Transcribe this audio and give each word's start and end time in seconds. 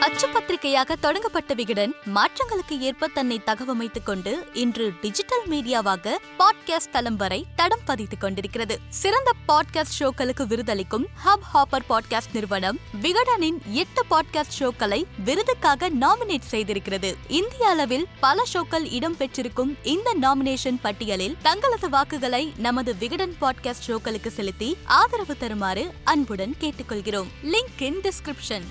அச்சு 0.00 0.28
பத்திரிகையாக 0.28 0.96
தொடங்கப்பட்ட 0.96 1.54
விகடன் 1.54 1.94
மாற்றங்களுக்கு 2.14 2.78
ஏற்ப 2.78 3.06
தன்னை 3.06 3.40
தகவமைத்துக் 3.46 4.02
கொண்டு 4.04 4.50
இன்று 4.52 4.92
டிஜிட்டல் 5.00 5.48
மீடியாவாக 5.48 6.14
பாட்காஸ்ட் 6.38 6.90
தளம் 6.92 7.16
வரை 7.16 7.46
தடம் 7.56 7.80
பதித்துக் 7.86 8.20
கொண்டிருக்கிறது. 8.20 8.78
சிறந்த 8.88 9.30
பாட்காஸ்ட் 9.48 9.96
ஷோக்களுக்கு 9.98 10.46
விருதளிக்கும் 10.46 11.06
ஹப் 11.24 11.46
ஹாப்பர் 11.54 11.86
பாட்காஸ்ட் 11.88 12.32
நிறுவனம் 12.32 12.78
விகடனின் 13.02 13.58
எட்டு 13.70 14.04
பாட்காஸ்ட் 14.10 14.56
ஷோக்களை 14.58 15.04
விருதுக்காக 15.24 15.90
நாமினேட் 15.90 16.48
செய்திருக்கிறது. 16.50 17.14
இந்திய 17.28 17.68
அளவில் 17.68 18.06
பல 18.20 18.42
ஷோக்கள் 18.52 18.92
இடம் 18.92 19.16
பெற்றிருக்கும் 19.16 19.76
இந்த 19.82 20.14
நாமினேஷன் 20.20 20.80
பட்டியலில் 20.82 21.36
தங்களது 21.42 21.88
வாக்குகளை 21.88 22.52
நமது 22.56 22.96
விகடன் 22.96 23.34
பாட்காஸ்ட் 23.40 23.86
ஷோக்களுக்கு 23.86 24.28
செலுத்தி 24.28 24.76
ஆதரவு 24.84 25.36
தருமாறு 25.36 25.90
அன்புடன் 26.04 26.54
கேட்டுக்கொள்கிறோம். 26.60 27.26
Link 27.42 27.82
in 27.82 28.00
description. 28.00 28.68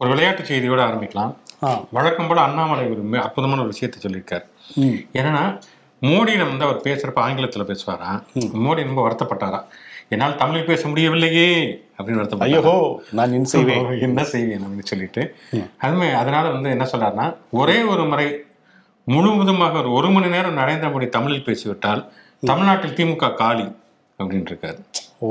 ஒரு 0.00 0.10
விளையாட்டு 0.10 0.42
செய்தியோட 0.42 0.80
ஆரம்பிக்கலாம். 0.86 1.30
வழக்கம் 1.90 2.26
போல 2.28 2.40
அண்ணாமலை 2.40 2.82
ஒரு 2.86 3.02
அற்புதமான 3.22 3.60
ஒரு 3.60 3.70
விஷயத்தை 3.74 3.98
சொல்லியிருக்காரு. 4.02 4.44
என்னன்னா 5.18 5.44
மோடியிடம் 6.02 6.50
வந்து 6.50 6.66
அவர் 6.66 6.82
பேசுறப்ப 6.84 7.20
ஆங்கிலத்துல 7.26 7.64
பேசுவாராம் 7.70 8.18
மோடி 8.64 8.82
ரொம்ப 8.88 9.02
வருத்தப்பட்டாராம் 9.06 9.68
என்னால் 10.08 10.36
தமிழில் 10.36 10.66
பேச 10.66 10.82
முடியவில்லையே 10.88 11.46
அப்படின்னு. 11.98 12.40
ஐயோ 12.48 12.74
நான் 13.10 13.30
நின் 13.30 13.48
செய்வேன். 13.52 13.86
என்ன 14.08 14.24
செய்வேன் 14.32 14.64
அப்படின்னு 14.64 14.90
சொல்லிட்டு. 14.92 15.22
அதுமே 15.86 16.08
அதனால 16.14 16.44
வந்து 16.50 16.70
என்ன 16.70 16.88
சொல்றாருன்னா 16.92 17.28
ஒரே 17.62 17.78
ஒரு 17.92 18.04
முறை 18.04 18.28
முழுவதுமாக 19.06 19.78
ஒரு 19.78 19.92
ஒரு 19.92 20.10
மணி 20.10 20.28
நேரம் 20.28 20.58
நரேந்திர 20.58 20.90
மோடி 20.92 21.08
தமிழில் 21.08 21.46
பேசிவிட்டால் 21.48 22.04
தமிழ்நாட்டில் 22.42 22.96
திமுக 23.00 23.34
காலி 23.34 23.66
அப்படின்னு 24.18 24.52
இருக்காரு. 24.52 24.80
ஓ 25.18 25.28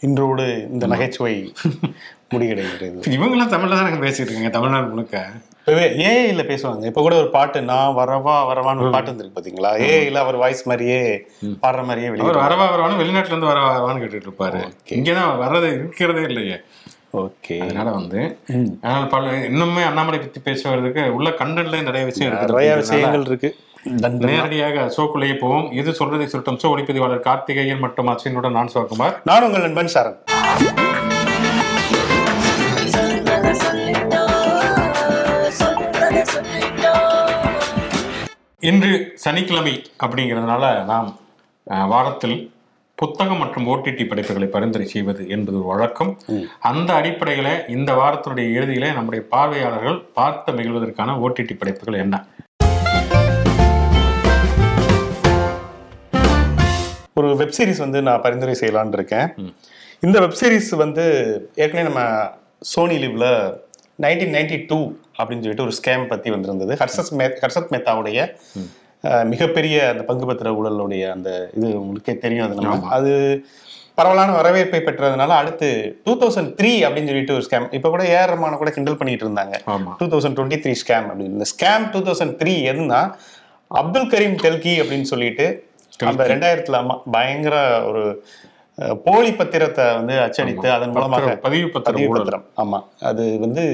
இன்றோடு 0.00 0.44
இந்த 0.72 0.86
நகைச்சுவை 0.86 1.34
முடிவடைகிறது. 2.34 3.12
இவங்கெல்லாம் 3.16 3.52
தமிழ்ல 3.52 3.76
தான் 3.78 4.02
பேசிட்டு 4.06 4.30
இருக்காங்க 4.30 4.50
தமிழ்நாடு 4.56 4.88
முழுக்க? 4.94 5.22
இப்பவே 5.60 5.86
ஏஐல 6.08 6.42
பேசுவாங்க. 6.50 6.84
இப்ப 6.90 7.00
கூட 7.06 7.14
ஒரு 7.22 7.30
பாட்டு 7.36 7.58
நான் 7.70 7.96
வரவா 7.98 8.34
வரவான்னு 8.50 8.82
ஒரு 8.84 8.92
பாட்டு 8.94 9.12
வந்திருக்கு 9.12 9.38
பாத்தீங்களா? 9.38 9.70
ஏஐல 9.88 10.20
அவர் 10.24 10.36
வாய்ஸ் 10.42 10.62
மாதிரியே 10.70 11.00
பாடுற 11.64 11.82
மாதிரியே 11.88 12.10
வெளியே 12.12 12.28
வரவா 12.30 12.66
வரவான்னு 12.74 13.00
வெளிநாட்டுல 13.02 13.34
இருந்து 13.34 13.50
வர 13.52 13.60
வரவான்னு 13.68 14.02
கேட்டுட்டு 14.02 14.28
இருப்பாரு. 14.28 14.60
இங்கதான் 14.98 15.32
வர்றது 15.44 15.70
இருக்கிறதே 15.78 16.24
இல்லையே. 16.30 16.58
ஓகே. 17.22 17.56
அதனால 17.64 17.88
வந்து 17.90 18.20
அதனால 18.82 19.04
பல 19.14 19.30
இன்னுமே 19.50 19.84
அண்ணாமலை 19.90 20.18
பத்தி 20.18 20.40
பேசுவதற்கு 20.40 21.04
உள்ள 21.18 21.28
கண்டென்ட்ல 21.40 21.82
நிறைய 21.88 22.04
விஷயம் 22.10 22.30
இருக்குது 22.30 22.52
நிறைய 22.52 22.74
விஷயங்கள் 22.82 23.26
இருக்கு. 23.30 23.50
நேரடியாக 24.30 24.86
ஷோக்குள்ளேயே 24.96 25.36
போவோம். 25.42 25.68
இது 25.80 25.90
சொல்றதை 26.00 26.26
சுருட்டம். 26.32 26.60
ஷோ 26.62 26.70
ஒளிப்பதிவாளர் 26.74 27.26
கார்த்திகேயன் 27.28 27.84
மற்றும் 27.86 28.10
அஸ்வினுடன் 28.14 28.58
நான் 28.58 28.72
சிவகுமார் 28.74 29.16
நான் 29.30 29.46
உங்கள் 29.48 29.66
நண்பன் 29.66 29.94
சரண். 29.96 30.18
இன்று 38.62 38.92
சனிக்கிழமை 39.22 39.72
அப்படிங்கிறதுனால 40.04 40.62
நாம் 40.88 41.08
வாரத்தில் 41.92 42.38
புத்தகம் 42.98 43.38
மற்றும் 43.42 43.66
ஓடிடி 43.72 44.04
படைப்புகளை 44.08 44.48
பரிந்துரை 44.54 44.86
செய்வது 44.94 45.22
என்பது 45.34 45.56
ஒரு 45.58 45.68
வழக்கம். 45.72 46.10
அந்த 46.70 46.88
அடிப்படையில 47.00 47.48
இந்த 47.76 47.90
வாரத்தினுடைய 48.00 48.46
இறுதியில 48.56 48.90
நம்முடைய 48.96 49.22
பார்வையாளர்கள் 49.34 49.98
பார்த்து 50.18 50.56
மகிழ்வதற்கான 50.56 51.14
ஓடிடி 51.26 51.56
படைப்புகள் 51.60 52.00
என்ன? 52.04 52.24
ஒரு 57.20 57.30
வெப் 57.42 57.56
சீரிஸ் 57.58 57.84
வந்து 57.86 58.02
நான் 58.08 58.24
பரிந்துரை 58.26 58.56
செய்யலாம்னு 58.62 58.98
இருக்கேன். 59.00 59.28
இந்த 60.06 60.18
வெப் 60.24 60.38
சீரிஸ் 60.40 60.74
வந்து 60.84 61.04
ஏற்கனவே 61.62 61.88
நம்ம 61.90 62.02
சோனி 62.72 62.98
லிவ்ல 63.04 63.26
நைன்டீன் 64.04 64.36
நைன்டி 64.38 64.58
டூ 64.70 64.80
அப்படின்னு 65.18 65.44
சொல்லிட்டு 65.44 65.66
ஒரு 65.66 65.76
ஸ்கேம் 65.78 66.10
பத்தி 66.12 66.28
வந்திருந்தது. 66.34 66.72
ஹர்ஷத் 66.82 67.14
மே 67.20 67.26
ஹர்ஷத் 67.44 67.72
மேத்தாவுடைய 67.74 68.20
மிகப்பெரிய 69.32 69.76
அந்த 69.92 70.02
பங்கு 70.06 70.26
பத்திர 70.26 70.52
ஊழலுடைய 70.58 71.04
அந்த 71.16 71.30
இது 71.56 71.68
உங்களுக்கே 71.82 72.14
தெரியும் 72.24 72.46
அது 72.46 72.54
நம்ம. 72.58 72.90
அது 72.96 73.12
பரவலான 73.98 74.32
வரவேற்பை 74.38 74.80
பெற்றதுனால 74.80 75.36
அடுத்து 75.40 75.68
டூ 76.06 76.12
தௌசண்ட் 76.20 76.50
த்ரீ 76.58 76.72
அப்படின்னு 76.86 77.10
சொல்லிட்டு 77.10 77.36
ஒரு 77.36 77.44
ஸ்கேம் 77.46 77.66
இப்போ 77.76 77.88
கூட 77.88 78.02
ஏஆர் 78.12 78.32
ரஹ்மானை 78.32 78.58
கூட 78.60 78.70
கிண்டல் 78.70 78.98
பண்ணிட்டு 79.00 79.24
இருந்தாங்க. 79.26 79.54
Two 80.00 80.06
thousand 80.12 80.36
twenty 80.38 80.58
three 80.64 80.74
scam 80.82 81.06
அப்படின்னு. 81.08 81.34
இந்த 81.36 81.48
ஸ்கேம் 81.52 81.86
டூ 81.94 82.00
தௌசண்ட் 82.08 82.36
த்ரீ 82.42 82.54
எதுனா 82.72 83.00
அப்துல் 83.70 84.10
கரீம் 84.12 84.36
தெல்கி 84.44 84.74
அப்படின்னு 84.82 85.08
சொல்லிட்டு 85.12 85.46
அந்த 86.00 86.22
ரெண்டாயிரத்துல 86.32 86.78
பயங்கர 87.10 87.56
ஒரு 87.88 88.02
போலி 89.06 89.30
பத்திரத்தை 89.32 89.84
வந்து 89.96 90.14
அச்சடித்து 90.24 90.68
அதன் 90.74 90.92
மூலமாக 90.94 91.22
பதிவு 91.46 91.68
பத்திரம் 91.68 92.02
ஊழல். 92.02 92.20
ஆமா. 92.62 92.78
அது 93.02 93.24
வந்து 93.38 93.64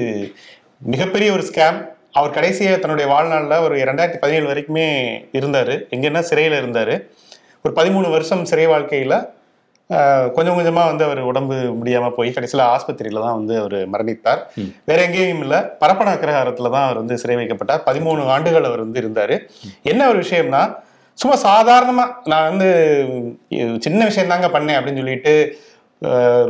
மிகப்பெரிய 0.81 1.29
ஒரு 1.31 1.43
ஸ்கேம் 1.49 1.77
அவர் 2.11 2.35
கடைசியா 2.37 2.79
தன்னுடைய 2.79 3.05
வாழ்நாள்ல 3.13 3.55
ஒரு 3.61 3.75
ரெண்டாயிரத்தி 3.77 4.19
பதினேழு 4.23 4.47
வரைக்குமே 4.51 4.87
இருந்தாரு. 5.37 5.75
எங்கன்னா 5.95 6.21
சிறையில 6.29 6.59
இருந்தாரு. 6.61 6.95
ஒரு 7.65 7.73
பதிமூணு 7.75 8.07
வருஷம் 8.09 8.43
சிறை 8.45 8.67
வாழ்க்கையில 8.67 9.15
கொஞ்சம் 10.35 10.57
கொஞ்சமா 10.57 10.83
வந்து 10.89 11.03
அவர் 11.03 11.19
உடம்பு 11.19 11.55
முடியாம 11.79 12.09
போய் 12.09 12.33
கடைசியில 12.35 12.63
ஆஸ்பத்திரியில 12.75 13.23
தான் 13.25 13.37
வந்து 13.39 13.55
அவர் 13.59 13.77
மரணித்தார். 13.93 14.41
வேற 14.85 14.99
எங்கேயும் 15.07 15.43
இல்ல. 15.45 15.55
பரப்பன 15.81 16.13
அக்ரஹாரத்துல 16.15 16.71
தான் 16.75 16.85
அவர் 16.87 17.01
வந்து 17.01 17.17
சிறை 17.17 17.35
வைக்கப்பட்டார். 17.35 17.83
பதிமூணு 17.89 18.23
ஆண்டுகள் 18.35 18.63
அவர் 18.63 18.83
வந்து 18.85 19.01
இருந்தாரு. 19.03 19.37
என்ன 19.83 20.07
ஒரு 20.07 20.19
விஷயம்னா 20.19 20.63
சும்மா 21.17 21.35
சாதாரணமா 21.49 22.05
நான் 22.31 22.49
வந்து 22.49 22.69
சின்ன 23.79 23.99
விஷயம் 24.05 24.31
தாங்க 24.33 24.47
பண்ணேன் 24.55 24.77
அப்படின்னு 24.77 25.01
சொல்லிட்டு 25.03 25.35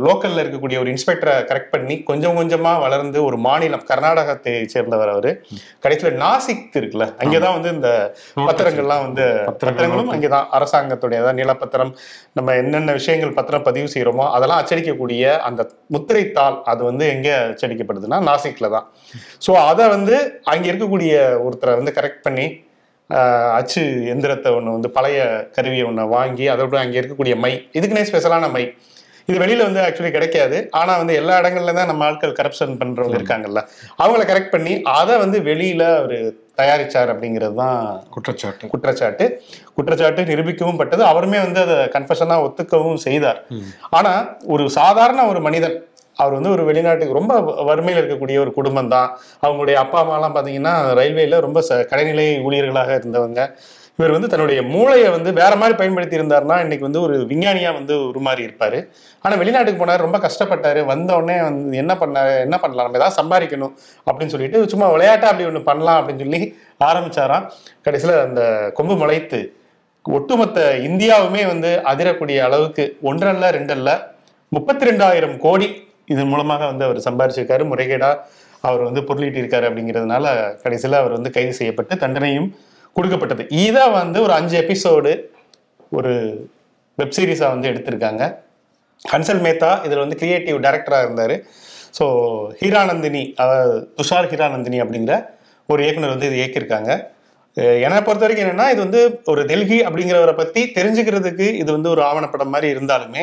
லோக்கல்ல 0.04 0.40
இருக்கக்கூடிய 0.40 0.76
ஒரு 0.80 0.90
இன்ஸ்பெக்டரை 0.92 1.34
கரெக்ட் 1.48 1.72
பண்ணி 1.72 1.94
கொஞ்சம் 2.04 2.36
கொஞ்சமா 2.38 2.72
வளர்ந்து 2.82 3.18
ஒரு 3.26 3.36
மாநிலம் 3.44 3.84
கர்நாடகத்தை 3.88 4.42
சேர்ந்தவர் 4.72 5.12
அவரு. 5.12 5.30
கடைசியில 5.84 6.10
நாசிக் 6.20 6.76
இருக்குல்ல 6.78 7.06
அங்கேதான் 7.20 7.56
வந்து 7.56 7.70
இந்த 7.74 7.90
பத்திரங்கள்லாம் 8.46 9.04
வந்து 9.04 9.24
பத்திரங்களும் 9.48 9.82
அங்கேதான் 10.14 10.48
அரசாங்கத்துடைய 10.56 11.20
அதாவது 11.20 11.40
நிலப்பத்திரம் 11.40 11.92
நம்ம 12.36 12.54
என்னென்ன 12.60 12.92
விஷயங்கள் 12.96 13.36
பத்திரம் 13.36 13.66
பதிவு 13.66 13.88
செய்யறோமோ 13.92 14.26
அதெல்லாம் 14.34 14.60
அச்சடிக்கக்கூடிய 14.62 15.14
அந்த 15.46 15.64
முத்திரைத்தாள் 15.94 16.34
அது 16.70 16.82
வந்து 16.84 17.06
எங்க 17.14 17.28
அச்சடிக்கப்படுதுன்னா 17.46 18.20
நாசிக்ல 18.28 18.70
தான். 18.72 18.86
ஸோ 19.42 19.52
அதை 19.66 19.86
வந்து 19.92 20.16
அங்க 20.52 20.64
இருக்கக்கூடிய 20.68 21.14
ஒருத்தரை 21.44 21.74
வந்து 21.78 21.96
கரெக்ட் 21.96 22.24
பண்ணி 22.24 22.46
ஆஹ், 23.10 23.50
அச்சு 23.56 23.82
எந்திரத்தை 24.12 24.50
ஒன்று 24.54 24.70
வந்து 24.72 24.90
பழைய 24.94 25.18
கருவியை 25.52 25.84
ஒன்று 25.86 26.04
வாங்கி 26.12 26.46
அதோட 26.52 26.78
அங்கே 26.80 26.98
இருக்கக்கூடிய 27.00 27.34
மை 27.40 27.50
இதுக்குன்னே 27.76 28.04
ஸ்பெஷலான 28.08 28.48
மை. 28.52 28.62
இது 29.28 29.36
வெளியில 29.42 29.66
வந்து 29.68 29.80
ஆக்சுவலி 29.84 30.10
கிடைக்காது. 30.16 30.56
ஆனா 30.80 30.92
வந்து 31.00 31.14
எல்லா 31.20 31.36
இடங்கள்ல 31.40 31.72
தான் 31.78 31.90
நம்ம 31.90 32.04
ஆட்கள் 32.08 32.36
கரப்ஷன் 32.40 32.76
பண்றவங்க 32.80 33.16
இருக்காங்கல்ல 33.20 33.62
அவங்கள 34.02 34.24
கரெக்ட் 34.30 34.54
பண்ணி 34.54 34.74
அதை 34.98 35.14
வந்து 35.24 35.38
வெளியில 35.48 35.82
அவர் 36.00 36.18
தயாரிச்சார் 36.60 37.10
அப்படிங்கிறது 37.12 37.56
தான் 37.62 37.80
குற்றச்சாட்டு. 38.14 38.70
குற்றச்சாட்டு. 38.74 39.24
குற்றச்சாட்டு 39.76 40.22
நிரூபிக்கவும் 40.30 40.78
பட்டது. 40.80 41.02
அவருமே 41.10 41.40
வந்து 41.46 41.60
அதை 41.64 41.76
கன்ஃபஷனா 41.96 42.36
ஒத்துக்கவும் 42.46 43.02
செய்தார். 43.06 43.40
ஆனா 43.98 44.12
ஒரு 44.54 44.66
சாதாரண 44.78 45.26
ஒரு 45.32 45.42
மனிதன் 45.48 45.76
அவர் 46.18 46.36
வந்து 46.36 46.52
ஒரு 46.54 46.62
வெளிநாட்டுக்கு 46.68 47.18
ரொம்ப 47.18 47.32
வறுமையில் 47.70 48.00
இருக்கக்கூடிய 48.00 48.36
ஒரு 48.44 48.52
குடும்பம் 48.58 48.92
தான். 48.94 49.08
அவங்களுடைய 49.44 49.76
அப்பா 49.82 49.98
அம்மாலாம் 50.02 50.34
பார்த்தீங்கன்னா 50.36 50.74
ரயில்வேல 50.98 51.40
ரொம்ப 51.46 51.60
ச 51.68 51.80
கடைநிலை 51.90 52.24
ஊழியர்களாக 52.46 52.92
இருந்தவங்க. 53.00 53.40
இவர் 53.98 54.14
வந்து 54.14 54.28
தன்னுடைய 54.32 54.60
மூளையை 54.72 55.08
வந்து 55.14 55.30
வேற 55.38 55.52
மாதிரி 55.60 55.74
பயன்படுத்தி 55.78 56.18
இருந்தார்னா 56.18 56.56
இன்னைக்கு 56.64 56.86
வந்து 56.88 57.00
ஒரு 57.06 57.14
விஞ்ஞானியா 57.30 57.70
வந்து 57.76 57.94
உருமாறி 58.08 58.42
இருப்பாரு. 58.46 58.78
ஆனா 59.24 59.34
வெளிநாட்டுக்கு 59.42 59.80
போனார் 59.82 60.04
ரொம்ப 60.06 60.18
கஷ்டப்பட்டாரு. 60.24 60.80
வந்த 60.90 61.10
வந்து 61.20 61.78
என்ன 61.82 61.94
பண்ணாரு 62.02 62.34
என்ன 62.46 62.56
பண்ணலாம்? 62.64 62.86
நம்ம 62.88 63.00
ஏதாவது 63.00 63.18
சம்பாதிக்கணும் 63.20 63.72
அப்படின்னு 64.06 64.34
சொல்லிட்டு 64.34 64.60
சும்மா 64.72 64.88
விளையாட்டா 64.94 65.30
அப்படி 65.30 65.48
ஒன்று 65.50 65.62
பண்ணலாம் 65.70 65.98
அப்படின்னு 66.00 66.24
சொல்லி 66.24 66.42
ஆரம்பிச்சாராம். 66.88 67.46
கடைசியில் 67.86 68.22
அந்த 68.26 68.42
கொம்பு 68.80 68.96
முளைத்து 69.02 69.40
ஒட்டுமொத்த 70.04 70.60
இந்தியாவுமே 70.88 71.42
வந்து 71.52 71.70
அதிரக்கூடிய 71.92 72.38
அளவுக்கு 72.48 72.84
ஒன்றல்ல 73.10 73.50
ரெண்டல்ல 73.58 73.90
முப்பத்தி 74.52 74.86
ரெண்டாயிரம் 74.90 75.36
கோடி 75.46 75.68
இதன் 76.12 76.30
மூலமாக 76.32 76.64
வந்து 76.66 76.84
அவர் 76.88 77.04
சம்பாரிச்சிருக்காரு. 77.08 77.62
முறைகேடா 77.72 78.10
அவர் 78.68 78.82
வந்து 78.88 79.00
பொருளீட்டிருக்காரு 79.08 79.66
அப்படிங்கிறதுனால 79.68 80.26
கடைசியில் 80.62 81.02
அவர் 81.02 81.16
வந்து 81.18 81.30
கைது 81.30 81.52
செய்யப்பட்டு 81.60 81.94
தண்டனையும் 82.06 82.48
கொடுக்கப்பட்டது. 82.96 83.44
இதை 83.66 83.84
வந்து 84.00 84.18
ஒரு 84.26 84.34
அஞ்சு 84.38 84.56
எபிசோடு 84.62 85.12
ஒரு 85.98 86.12
வெப் 86.98 87.16
சீரிஸாக 87.16 87.54
வந்து 87.54 87.70
எடுத்திருக்காங்க. 87.72 88.22
ஹன்சல் 89.02 89.42
மேத்தா 89.46 89.70
இதில் 89.86 90.04
வந்து 90.04 90.18
கிரியேட்டிவ் 90.20 90.58
டைரக்டராக 90.66 91.06
இருந்தார். 91.06 91.34
ஸோ 91.98 92.06
ஹீரானந்தினி 92.60 93.22
அதாவது 93.42 93.74
துஷார் 93.98 94.30
ஹீரானந்தினி 94.32 94.78
அப்படிங்கிற 94.84 95.14
ஒரு 95.68 95.80
இயக்குனர் 95.84 96.14
வந்து 96.14 96.28
இது 96.30 96.40
இயக்கியிருக்காங்க. 96.40 96.90
என்னை 97.84 97.98
பொறுத்த 98.06 98.24
வரைக்கும் 98.24 98.44
என்னன்னா 98.46 98.66
இது 98.72 98.80
வந்து 98.84 99.00
ஒரு 99.32 99.42
டெல்கி 99.50 99.78
அப்படிங்கிறவரை 99.86 100.34
பத்தி 100.40 100.62
தெரிஞ்சுக்கிறதுக்கு 100.78 101.46
இது 101.60 101.70
வந்து 101.76 101.88
ஒரு 101.92 102.02
ஆவணப்படம் 102.08 102.52
மாதிரி 102.54 102.68
இருந்தாலுமே 102.74 103.22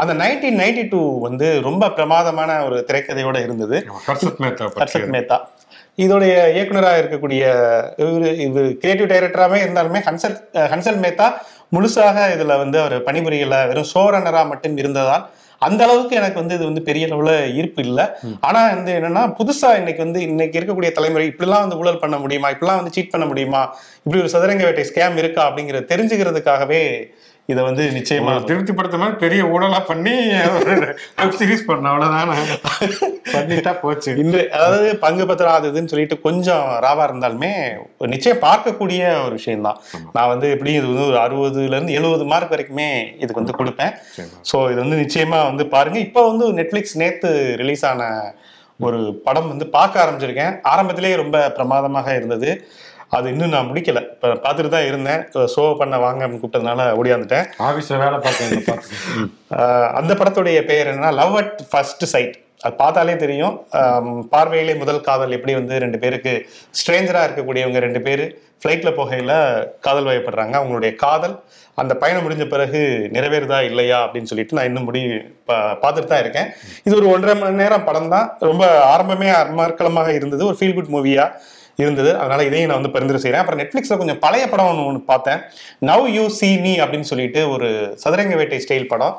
அந்த 0.00 0.12
நைன்டீன் 0.22 0.60
நைன்டி 0.62 0.84
டூ 0.92 1.00
வந்து 1.28 1.46
ரொம்ப 1.68 1.88
பிரமாதமான 1.98 2.58
ஒரு 2.66 2.78
திரைக்கதையோட 2.88 3.38
இருந்தது. 3.46 3.78
பற்றி. 4.72 4.82
ஹர்ஷத் 4.82 5.14
மேத்தா. 5.16 5.38
இதோடைய 6.04 6.34
இயக்குனராக 6.54 7.00
இருக்கக்கூடிய 7.02 7.42
இவர் 8.02 8.26
இது 8.46 8.62
கிரியேட்டிவ் 8.82 9.10
டைரக்டராகவே 9.12 9.58
இருந்தாலுமே 9.64 10.00
ஹன்சல் 10.08 10.36
ஹன்சல் 10.72 11.02
மேத்தா 11.04 11.26
முழுசாக 11.76 12.16
இதுல 12.34 12.54
வந்து 12.62 12.78
அவர் 12.82 12.96
பணிபுரியல. 13.08 13.56
வெறும் 13.70 13.90
ஷோ 13.92 14.02
ரன்னராக 14.14 14.46
மட்டும் 14.52 14.78
இருந்ததால் 14.82 15.24
அந்த 15.62 15.80
அளவுக்கு 15.86 16.14
எனக்கு 16.18 16.38
வந்து 16.40 16.56
இது 16.58 16.64
வந்து 16.68 16.82
பெரிய 16.86 17.06
அளவுல 17.08 17.32
ஈர்ப்பு 17.58 17.80
இல்லை. 17.86 18.04
ஆனா 18.48 18.60
வந்து 18.74 18.92
என்னன்னா 18.98 19.22
புதுசா 19.38 19.70
இன்னைக்கு 19.80 20.02
வந்து 20.06 20.20
இன்னைக்கு 20.28 20.56
இருக்கக்கூடிய 20.58 20.90
தலைமுறை 20.98 21.24
இப்படிலாம் 21.30 21.64
வந்து 21.64 21.78
ஊழல் 21.80 22.00
பண்ண 22.04 22.16
முடியுமா? 22.22 22.50
இப்படிலாம் 22.54 22.80
வந்து 22.80 22.94
சீட் 22.96 23.12
பண்ண 23.14 23.26
முடியுமா? 23.30 23.62
இப்படி 24.04 24.20
ஒரு 24.22 24.32
சதுரங்க 24.34 24.64
வேட்டை 24.68 24.84
ஸ்கேம் 24.90 25.18
இருக்கா? 25.22 25.42
அப்படிங்கறத 25.48 25.90
தெரிஞ்சுக்கிறதுக்காகவே 25.92 26.82
இதை 27.52 27.60
வந்து 27.68 27.84
நிச்சயமா 27.96 28.32
திருப்திப்படுத்த 28.48 28.98
மாதிரி 29.02 29.16
பெரிய 29.24 29.42
ஊழலா 29.54 29.80
பண்ணி 29.90 30.14
வெப் 31.20 31.38
சீரிஸ் 31.40 31.66
பண்ண 31.68 31.92
அவ்வளவுதானே. 31.92 32.36
பண்ணிட்டா 33.34 33.72
போச்சு. 33.82 34.10
இன்று 34.22 34.42
அதாவது 34.56 34.88
பங்கு 35.04 35.24
பத்திரம் 35.30 35.56
அது 35.58 35.70
இதுன்னு 35.70 35.92
சொல்லிட்டு 35.92 36.16
கொஞ்சம் 36.26 36.66
ராவா 36.84 37.04
இருந்தாலுமே 37.08 37.52
ஒரு 38.00 38.08
நிச்சயம் 38.14 38.42
பார்க்கக்கூடிய 38.46 39.02
ஒரு 39.26 39.34
விஷயம்தான். 39.40 39.80
நான் 40.16 40.30
வந்து 40.32 40.46
எப்படி 40.56 40.72
இது 40.78 40.86
வந்து 40.92 41.08
ஒரு 41.10 41.18
அறுபதுல 41.24 41.76
இருந்து 41.76 41.96
எழுபது 42.00 42.26
மார்க் 42.32 42.54
வரைக்குமே 42.54 42.88
இதுக்கு 43.22 43.42
வந்து 43.42 43.58
கொடுப்பேன். 43.60 43.94
ஸோ 44.50 44.58
இது 44.72 44.78
வந்து 44.84 45.00
நிச்சயமா 45.04 45.40
வந்து 45.50 45.66
பாருங்க. 45.74 46.00
இப்போ 46.08 46.22
வந்து 46.30 46.46
நெட்ஃபிளிக்ஸ் 46.60 46.98
நேத்து 47.02 47.30
ரிலீஸ் 47.62 47.84
ஆன 47.92 48.10
ஒரு 48.86 48.98
படம் 49.24 49.50
வந்து 49.52 49.66
பார்க்க 49.74 50.02
ஆரம்பிச்சிருக்கேன். 50.02 50.54
ஆரம்பத்திலேயே 50.72 51.16
ரொம்ப 51.22 51.38
பிரமாதமாக 51.56 52.14
இருந்தது. 52.20 52.50
அது 53.10 53.30
இன்னும் 53.30 53.48
நான் 53.48 53.68
முடிக்கல. 53.70 54.00
பார்த்துட்டு 54.42 54.68
தான் 54.68 54.86
இருந்தேன். 54.86 55.22
ஷோ 55.54 55.76
பண்ண 55.78 55.98
வாங்க 55.98 56.26
அப்படின்னு 56.26 56.42
கூப்பிட்டதுனால 56.42 56.82
ஓடியாந்துட்டேன். 56.98 57.46
ஆபீஸ்ல 57.58 57.98
வேலை 57.98 58.18
பார்த்தேன் 58.18 58.84
அந்த 59.92 60.14
படத்துடைய 60.14 60.64
பெயர் 60.64 60.86
என்னன்னா 60.86 61.12
லவ் 61.14 61.36
அட் 61.36 61.62
ஃபர்ஸ்ட் 61.70 62.04
சைட் 62.04 62.36
அது 62.60 62.74
பார்த்தாலே 62.74 63.16
தெரியும். 63.16 63.54
பார்வையிலே 64.30 64.74
முதல் 64.74 65.00
காதல் 65.00 65.30
எப்படி 65.30 65.54
வந்து 65.54 65.78
ரெண்டு 65.78 65.98
பேருக்கு 65.98 66.32
ஸ்ட்ரேஞ்சரா 66.78 67.22
இருக்கக்கூடியவங்க 67.26 67.78
ரெண்டு 67.78 68.00
பேர் 68.00 68.22
ஃப்ளைட்ல 68.62 68.90
போகையில 68.90 69.34
காதல் 69.80 70.04
வயப்படுறாங்க. 70.04 70.54
அவங்களுடைய 70.58 70.94
காதல் 70.96 71.34
அந்த 71.74 71.94
பயணம் 71.94 72.24
முடிஞ்ச 72.24 72.44
பிறகு 72.48 72.80
நிறைவேறுதா 73.12 73.60
இல்லையா 73.62 74.06
அப்படின்னு 74.06 74.22
சொல்லிட்டு 74.22 74.56
நான் 74.56 74.64
இன்னும் 74.64 74.84
முடி 74.84 75.02
பா- 75.48 75.76
பார்த்துட்டு 75.82 76.04
தான் 76.04 76.18
இருக்கேன். 76.18 76.48
இது 76.84 76.96
ஒரு 76.96 77.08
ஒன்றரை 77.08 77.40
மணி 77.40 77.54
நேரம் 77.54 77.84
படம் 77.84 78.08
தான் 78.08 78.36
ரொம்ப 78.40 78.64
ஆரம்பமே 78.92 79.30
அமர்க்கலமாக 79.44 80.08
இருந்தது. 80.14 80.46
ஒரு 80.46 80.56
ஃபீல் 80.60 80.74
குட் 80.74 80.92
மூவியா 80.96 81.26
இருந்தது. 81.84 82.12
அதனால 82.20 82.44
இதையும் 82.48 82.70
நான் 82.70 82.80
வந்து 82.80 82.94
பரிந்துரை 82.94 83.20
செய்கிறேன் 83.22 83.42
அப்புறம் 83.42 83.60
நெட்ஃப்ளிக்ஸில் 83.62 84.00
கொஞ்சம் 84.00 84.22
பழைய 84.24 84.44
படம் 84.52 84.70
ஒன்று 84.70 84.86
ஒன்று 84.90 85.02
பார்த்தேன். 85.12 85.42
நவ் 85.90 86.08
யூ 86.16 86.24
சி 86.38 86.50
மீ 86.64 86.72
அப்படின்னு 86.84 87.10
சொல்லிட்டு 87.12 87.42
ஒரு 87.54 87.68
சதுரங்க 88.04 88.36
வேட்டை 88.40 88.60
ஸ்டைல் 88.66 88.90
படம். 88.94 89.16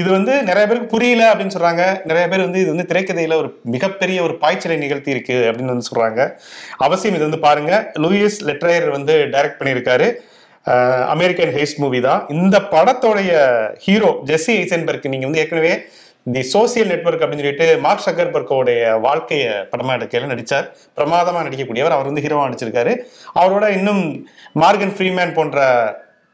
இது 0.00 0.08
வந்து 0.16 0.34
நிறைய 0.48 0.64
பேருக்கு 0.68 0.92
புரியல 0.92 1.22
அப்படின்னு 1.30 1.54
சொல்றாங்க. 1.54 1.82
நிறைய 2.10 2.24
பேர் 2.28 2.44
வந்து 2.46 2.60
இது 2.64 2.70
வந்து 2.74 2.86
திரைக்கதையில 2.90 3.36
ஒரு 3.40 3.48
மிகப்பெரிய 3.74 4.18
ஒரு 4.26 4.34
பாய்ச்சலை 4.42 4.76
நிகழ்த்தி 4.84 5.10
இருக்கு 5.14 5.36
அப்படின்னு 5.48 5.74
வந்து 5.74 5.88
சொல்றாங்க. 5.90 6.20
அவசியம் 6.86 7.16
இது 7.16 7.26
வந்து 7.28 7.40
பாருங்க. 7.46 7.72
லூயிஸ் 8.04 8.38
லெட்ரையர் 8.50 8.86
வந்து 8.96 9.16
டைரக்ட் 9.34 9.58
பண்ணியிருக்காரு. 9.60 10.08
அமெரிக்கன் 11.14 11.52
ஹேஸ்ட் 11.56 11.80
மூவி 11.82 12.00
தான். 12.00 12.20
இந்த 12.36 12.56
படத்தோடைய 12.74 13.32
ஹீரோ 13.84 14.10
ஜெஸ்ஸி 14.30 14.54
ஐசன்பர்க் 14.62 15.12
நீங்க 15.14 15.26
வந்து 15.28 15.42
ஏற்கனவே 15.42 15.74
தி 16.24 16.50
சோசியல் 16.52 16.86
நெட்வொர்க் 16.86 17.20
அப்படின்னு 17.20 17.34
சொல்லிட்டு 17.34 17.78
மார்க் 17.78 18.08
சக்கர்பர்க்கோடைய 18.10 19.00
வாழ்க்கைய 19.00 19.66
படமா 19.70 19.92
எடுக்கையில 19.92 20.26
நடிச்சார். 20.26 20.70
பிரமாதமா 20.96 21.42
நடிக்கக்கூடியவர். 21.42 21.88
அவர் 21.88 22.04
வந்து 22.04 22.20
ஹீரோவா 22.20 22.50
நடிச்சிருக்காரு. 22.50 22.98
அவரோட 23.34 23.68
இன்னும் 23.68 24.26
மார்கன் 24.54 24.94
ஃப்ரீமேன் 24.96 25.32
போன்ற 25.32 25.60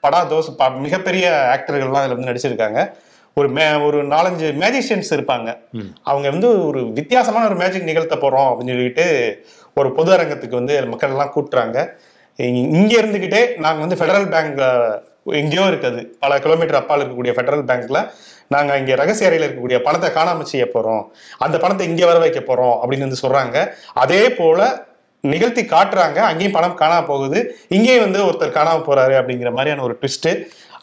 படா 0.03 0.27
தோஸ் 0.31 0.55
ப- 0.57 0.69
மிகப்பெரிய 0.69 1.31
ஆக்டர்கள்லாம் 1.31 1.93
அதில் 1.93 2.17
வந்து 2.17 2.33
நடிச்சிருக்காங்க. 2.33 2.93
ஒரு 3.35 3.49
மே 3.49 3.75
ஒரு 3.75 4.07
நாலஞ்சு 4.07 4.55
மேஜிஷியன்ஸ் 4.55 5.11
இருப்பாங்க. 5.11 5.59
அவங்க 6.03 6.31
வந்து 6.31 6.67
ஒரு 6.67 6.93
வித்தியாசமான 6.93 7.45
ஒரு 7.45 7.55
மேஜிக் 7.55 7.83
நிகழ்த்த 7.83 8.17
போறோம் 8.17 8.55
அப்படின்னு 8.55 8.67
சொல்லிட்டு 8.67 9.45
ஒரு 9.75 9.93
பொது 9.93 10.17
அரங்கத்துக்கு 10.17 10.55
வந்து 10.55 10.87
மக்கள் 10.87 11.11
எல்லாம் 11.11 11.33
கூட்டுறாங்க. 11.37 11.89
இங்க- 12.37 12.79
இங்க 12.79 13.01
இருந்துகிட்டே 13.01 13.57
நாங்க 13.57 13.87
வந்து 13.87 13.95
ஃபெடரல் 13.95 14.31
பேங்க் 14.31 15.07
எங்கேயோ 15.25 15.61
இருக்குது. 15.61 16.05
பல 16.21 16.39
கிலோமீட்டர் 16.39 16.77
அப்பால் 16.77 17.01
இருக்கக்கூடிய 17.01 17.29
ஃபெடரல் 17.29 17.65
பேங்க்ல 17.65 18.11
நாங்க 18.49 18.79
இங்க 18.79 18.95
ரகசிய 18.95 19.31
அறையில 19.31 19.47
இருக்கக்கூடிய 19.47 19.79
பணத்தை 19.79 20.11
காணாம 20.11 20.43
செய்ய 20.43 20.67
போறோம். 20.75 21.03
அந்த 21.39 21.59
பணத்தை 21.59 21.89
இங்க 21.89 22.07
வர 22.07 22.19
வைக்க 22.19 22.41
போறோம் 22.41 22.77
அப்படின்னு 22.83 23.07
வந்து 23.07 23.23
சொல்றாங்க. 23.23 23.57
அதே 23.95 24.31
போல 24.31 24.87
நிகழ்த்தி 25.21 25.63
காட்டுறாங்க. 25.63 26.19
அங்கேயும் 26.31 26.53
பணம் 26.53 26.79
காணாம 26.79 27.07
போகுது. 27.07 27.39
இங்கேயும் 27.69 28.05
வந்து 28.05 28.21
ஒருத்தர் 28.25 28.57
காணாம 28.59 28.83
போறாரு 28.89 29.15
அப்படிங்கிற 29.21 29.51
மாதிரியான 29.51 29.83
ஒரு 29.83 29.99
ட்விஸ்ட் 30.01 30.31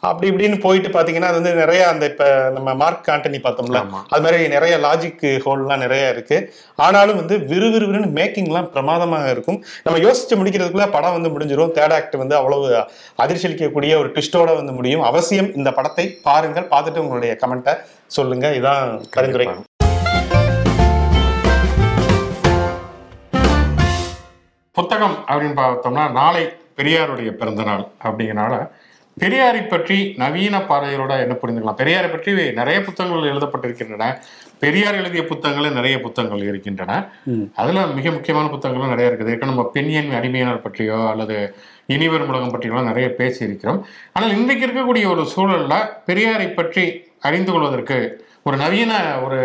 அப்படி 0.08 0.28
இப்படின்னு 0.32 0.60
போயிட்டு 0.60 0.88
பாத்தீங்கன்னா 0.88 1.28
அது 1.30 1.38
வந்து 1.40 1.54
நிறைய 1.54 1.88
அந்த 1.88 2.04
இப்ப 2.10 2.50
நம்ம 2.54 2.74
மார்க் 2.74 3.08
ஆண்டனி 3.14 3.38
பார்த்தோம்ல. 3.46 3.80
அது 4.08 4.22
மாதிரி 4.24 4.48
நிறைய 4.48 4.74
லாஜிக் 4.76 5.24
ஹோல்லாம் 5.44 5.82
நிறைய 5.84 6.08
இருக்கு. 6.08 6.38
ஆனாலும் 6.76 7.16
வந்து 7.16 7.36
விறுவிறுவிறுன்னு 7.50 8.10
மேக்கிங்லாம் 8.18 8.70
பிரமாதமாக 8.74 9.30
இருக்கும். 9.30 9.64
நம்ம 9.84 9.98
யோசிச்சு 10.06 10.34
முடிக்கிறதுக்குள்ள 10.40 10.86
படம் 10.90 11.16
வந்து 11.16 11.32
முடிஞ்சிடும் 11.34 11.74
தேர்ட் 11.78 11.96
ஆக்ட் 11.98 12.16
வந்து 12.22 12.36
அவ்வளவு 12.36 12.90
அதிர்ச்சி 13.16 13.48
அளிக்கக்கூடிய 13.48 13.98
ஒரு 13.98 14.10
ட்விஸ்டோட 14.10 14.50
வந்து 14.60 14.72
முடியும். 14.72 15.06
அவசியம் 15.10 15.54
இந்த 15.54 15.72
படத்தை 15.72 16.06
பாருங்கள். 16.28 16.68
பார்த்துட்டு 16.74 17.04
உங்களுடைய 17.04 17.36
கமெண்ட்டை 17.42 17.76
சொல்லுங்க. 18.06 18.48
இதான் 18.60 19.04
பரிந்துரை. 19.10 19.48
புத்தகம் 24.72 25.18
அப்படின்னு 25.28 25.58
பார்த்தோம்னா 25.60 26.10
நாளை 26.12 26.42
பெரியாருடைய 26.76 27.30
பிறந்த 27.40 27.62
நாள் 27.62 27.84
அப்படிங்கிறனால 28.02 28.54
பெரியாரை 29.20 29.60
பற்றி 29.68 29.96
நவீன 30.22 30.56
பார்வைகளோட 30.70 31.12
என்ன 31.24 31.34
புரிந்துக்கலாம்? 31.42 31.78
பெரியாரை 31.78 32.08
பற்றி 32.14 32.32
நிறைய 32.58 32.78
புத்தகங்கள் 32.88 33.30
எழுதப்பட்டிருக்கின்றன. 33.30 34.08
பெரியார் 34.62 34.98
எழுதிய 34.98 35.22
புத்தகங்கள் 35.30 35.76
நிறைய 35.78 35.96
புத்தகங்கள் 36.06 36.42
இருக்கின்றன. 36.50 36.92
அதுல 37.60 37.86
மிக 37.98 38.12
முக்கியமான 38.16 38.50
புத்தகங்களும் 38.54 38.92
நிறைய 38.94 39.10
இருக்குது. 39.10 39.32
ஏற்கனவே 39.34 39.52
நம்ம 39.52 39.64
பெண்ணியன் 39.76 40.12
அடிமையினர் 40.18 40.64
பற்றியோ 40.66 40.98
அல்லது 41.12 41.38
இனிவர் 41.96 42.28
உலகம் 42.28 42.52
பற்றியோ 42.56 42.84
நிறைய 42.90 43.08
பேசி 43.20 43.42
இருக்கிறோம் 43.48 43.80
ஆனால் 44.12 44.36
இன்றைக்கு 44.38 44.66
இருக்கக்கூடிய 44.68 45.06
ஒரு 45.14 45.24
சூழல்ல 45.34 45.80
பெரியாரை 46.10 46.50
பற்றி 46.60 46.86
அறிந்து 47.28 47.50
கொள்வதற்கு 47.52 47.98
ஒரு 48.48 48.58
நவீன 48.64 48.92
ஒரு 49.26 49.40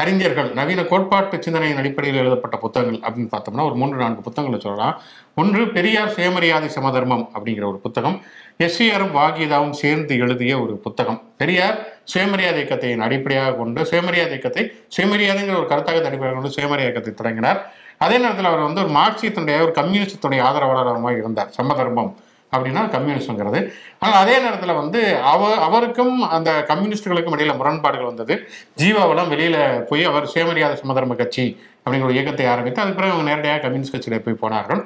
அறிஞர்கள் 0.00 0.50
நவீன 0.58 0.80
கோட்பாட்டு 0.90 1.36
சிந்தனையின் 1.44 1.80
அடிப்படையில் 1.80 2.20
எழுதப்பட்ட 2.20 2.56
புத்தகங்கள் 2.62 3.02
அப்படின்னு 3.06 3.32
பார்த்தோம்னா 3.32 3.66
ஒரு 3.70 3.76
மூன்று 3.80 3.98
நான்கு 4.02 4.22
புத்தகங்களை 4.26 4.58
சொல்லலாம். 4.60 4.94
ஒன்று 5.40 5.62
பெரியார் 5.74 6.14
சுயமரியாதை 6.14 6.68
சமதர்மம் 6.76 7.24
அப்படிங்கிற 7.34 7.66
ஒரு 7.72 7.78
புத்தகம். 7.84 8.16
எஸ்விஆரும் 8.64 9.14
வாகீதாவும் 9.18 9.76
சேர்ந்து 9.82 10.14
எழுதிய 10.22 10.54
ஒரு 10.62 10.74
புத்தகம். 10.84 11.20
பெரியார் 11.40 11.76
சுயமரியாதை 12.12 12.58
இயக்கத்தின் 12.60 13.04
அடிப்படையாக 13.06 13.54
கொண்டு 13.60 13.80
சுயமரியாதை 13.90 14.32
இயக்கத்தை 14.34 14.62
சுயமரியாதைங்கிற 14.96 15.56
ஒரு 15.60 15.68
கருத்தாக 15.72 16.02
அடிப்படையாக 16.08 16.36
கொண்டு 16.38 16.54
சுயமரியாதை 16.56 16.88
இயக்கத்தை 16.88 17.12
தொடங்கினார். 17.20 17.60
அதே 18.04 18.16
நேரத்தில் 18.22 18.50
அவர் 18.50 18.66
வந்து 18.66 18.82
ஒரு 18.84 18.92
மார்க்சியத்தினுடைய 18.98 19.56
ஒரு 19.66 19.72
கம்யூனிஸ்டத்துடைய 19.78 20.40
ஆதரவாளராக 20.48 21.12
இருந்தார். 21.22 21.50
சமதர்மம் 21.58 22.10
அப்படின்னா 22.52 22.82
கம்யூனிஸ்டுங்கிறது. 22.94 23.60
ஆனால் 24.02 24.18
அதே 24.22 24.34
நேரத்தில் 24.44 24.78
வந்து 24.80 25.00
அவ 25.32 25.52
அவருக்கும் 25.66 26.16
அந்த 26.36 26.50
கம்யூனிஸ்டுகளுக்கும் 26.70 27.36
இடையில 27.36 27.54
முரண்பாடுகள் 27.60 28.10
வந்தது. 28.10 28.34
ஜீவாவெல்லாம் 28.80 29.30
வெளியில 29.34 29.56
போய் 29.90 30.04
அவர் 30.10 30.26
சுயமரியாதை 30.32 30.76
சமதர்ம 30.82 31.16
கட்சி 31.22 31.46
அப்படிங்கிற 31.82 32.08
ஒரு 32.10 32.18
இயக்கத்தை 32.18 32.46
ஆரம்பித்து 32.54 32.82
அதுக்கு 32.82 32.98
பிறகு 33.00 33.14
அவங்க 33.14 33.28
நேரடியாக 33.30 33.62
கம்யூனிஸ்ட் 33.64 33.96
கட்சியில 33.96 34.18
போய் 34.26 34.42
போனார்கள். 34.42 34.82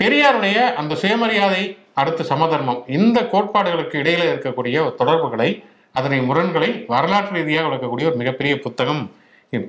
பெரியாருடைய 0.00 0.56
அந்த 0.80 0.92
சுயமரியாதை 1.02 1.62
அடுத்து 2.00 2.24
சமதர்மம். 2.32 2.80
இந்த 2.98 3.18
கோட்பாடுகளுக்கு 3.32 3.96
இடையில 4.02 4.26
இருக்கக்கூடிய 4.32 4.94
தொடர்புகளை 5.00 5.50
அதனை 5.98 6.18
முரண்களை 6.28 6.70
வரலாற்று 6.92 7.34
ரீதியாக 7.38 7.68
விளக்கக்கூடிய 7.68 8.10
ஒரு 8.10 8.20
மிகப்பெரிய 8.22 8.54
புத்தகம். 8.66 9.02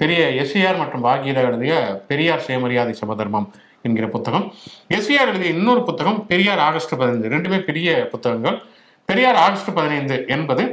பெரிய 0.02 0.22
எஸ்விஆர் 0.42 0.80
மற்றும் 0.82 1.04
பாகியதா 1.06 1.44
எழுதிய 1.50 1.76
பெரியார் 2.10 2.46
சுயமரியாதை 2.46 2.94
சமதர்மம் 3.02 3.48
என்கிற 3.88 4.06
புத்தகம். 4.16 4.46
எஸ்ஆர் 4.98 5.30
எழுதிய 5.32 5.52
இன்னொரு 5.58 5.82
புத்தகம் 5.90 6.18
பெரியார் 6.32 6.62
ஆகஸ்ட் 6.68 6.96
பதினைந்து. 7.02 7.30
ரெண்டுமே 7.36 7.60
பெரிய 7.70 7.90
புத்தகங்கள். 8.14 8.58
பெரியார் 9.10 9.40
ஆகஸ்ட் 9.44 9.72
பதினைந்து 9.78 10.16
என்பது 10.36 10.64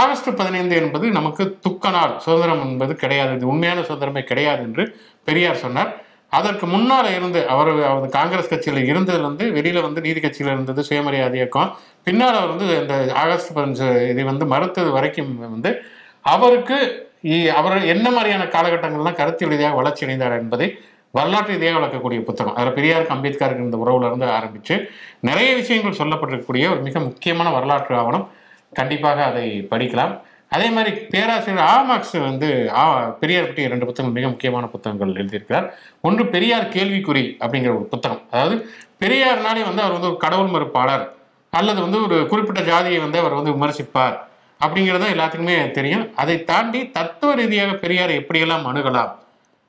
ஆகஸ்ட் 0.00 0.30
பதினைந்து 0.38 0.74
என்பது 0.82 1.06
நமக்கு 1.18 1.44
துக்க 1.66 1.90
நாள் 1.96 2.14
சுதந்திரம் 2.24 2.62
என்பது 2.68 2.94
கிடையாது. 3.02 3.32
இது 3.36 3.46
உண்மையான 3.52 3.80
சுதந்திரமே 3.80 4.22
கிடையாது 4.30 4.62
என்று 4.68 4.84
பெரியார் 5.28 5.62
சொன்னார். 5.64 5.90
அதற்கு 6.38 6.66
முன்னால் 6.66 7.10
இருந்து 7.10 7.48
அவர் 7.48 7.82
அவர் 7.82 8.08
காங்கிரஸ் 8.08 8.48
கட்சியில் 8.48 8.94
இருந்ததுலேருந்து 8.94 9.50
வெளியில் 9.50 9.82
வந்து 9.82 10.00
நீதி 10.00 10.20
கட்சியில் 10.20 10.52
இருந்தது 10.52 10.82
சுயமரியாதை 10.82 11.34
இயக்கம். 11.34 11.76
பின்னால் 12.04 12.34
அவர் 12.34 12.48
வந்து 12.48 12.80
இந்த 12.80 13.14
ஆகஸ்ட் 13.14 13.56
பதினஞ்சு 13.56 14.08
இதை 14.08 14.24
வந்து 14.24 14.46
மறுத்தது 14.46 14.90
வரைக்கும் 14.90 15.38
வந்து 15.38 15.80
அவருக்கு 16.22 17.08
இ- 17.22 17.48
அவர் 17.48 17.84
என்ன 17.84 18.10
மாதிரியான 18.10 18.44
காலகட்டங்கள்லாம் 18.44 19.14
கருத்து 19.14 19.48
ரீதியாக 19.48 19.74
வளர்ச்சி 19.74 20.04
அடைந்தார் 20.04 20.38
என்பதை 20.38 20.78
வரலாற்று 21.10 21.52
ரீதியாக 21.52 21.78
வளர்க்கக்கூடிய 21.78 22.20
புத்தகம். 22.20 22.54
அதில் 22.54 22.72
பெரியாருக்கு 22.72 23.14
அம்பேத்கருக்கு 23.14 23.58
இந்த 23.58 23.76
உறவுல 23.76 24.06
இருந்து 24.06 24.88
நிறைய 25.20 25.54
விஷயங்கள் 25.54 26.06
சொல்லப்பட்டிருக்கக்கூடிய 26.06 26.70
ஒரு 26.70 26.80
மிக 26.80 27.00
முக்கியமான 27.00 27.50
வரலாற்று 27.50 27.96
ஆவணம். 27.96 28.28
கண்டிப்பாக 28.72 29.24
அதை 29.24 29.66
படிக்கலாம். 29.70 30.20
அதே 30.48 30.70
மாதிரி 30.70 30.96
பேராசிரியர் 30.96 31.68
ஆமாக்ஸ் 31.68 32.20
வந்து 32.20 32.70
ஆ 32.72 33.00
பெரியார் 33.20 33.46
பற்றி 33.46 33.62
இரண்டு 33.62 33.86
புத்தகங்கள் 33.86 34.22
மிக 34.22 34.32
முக்கியமான 34.32 34.66
புத்தகங்கள் 34.66 35.24
எழுதியிருக்கிறார். 35.24 35.70
ஒன்று 36.00 36.26
பெரியார் 36.26 36.68
கேள்விக்குறி 36.68 37.24
அப்படிங்கிற 37.40 37.68
ஒரு 37.68 37.84
புத்தகம். 37.84 38.22
அதாவது 38.30 38.56
பெரியார்னாலே 39.00 39.64
வந்து 39.64 39.82
அவர் 39.82 39.96
வந்து 39.96 40.06
ஒரு 40.06 40.16
கடவுள் 40.16 40.54
மறுப்பாளர். 40.56 41.08
அல்லது 41.50 41.80
வந்து 41.80 42.02
ஒரு 42.02 42.26
குறிப்பிட்ட 42.28 42.62
ஜாதியை 42.62 42.98
வந்து 42.98 43.18
அவர் 43.18 43.38
வந்து 43.38 43.52
விமர்சிப்பார். 43.52 44.16
அப்படிங்கிறது 44.64 45.06
எல்லாத்துக்குமே 45.14 45.70
தெரியும். 45.70 46.16
அதை 46.16 46.44
தாண்டி 46.44 46.90
தத்துவ 46.90 47.34
ரீதியாக 47.34 47.72
பெரியாரை 47.72 48.14
எப்படியெல்லாம் 48.22 48.68
அணுகலாம்? 48.72 49.12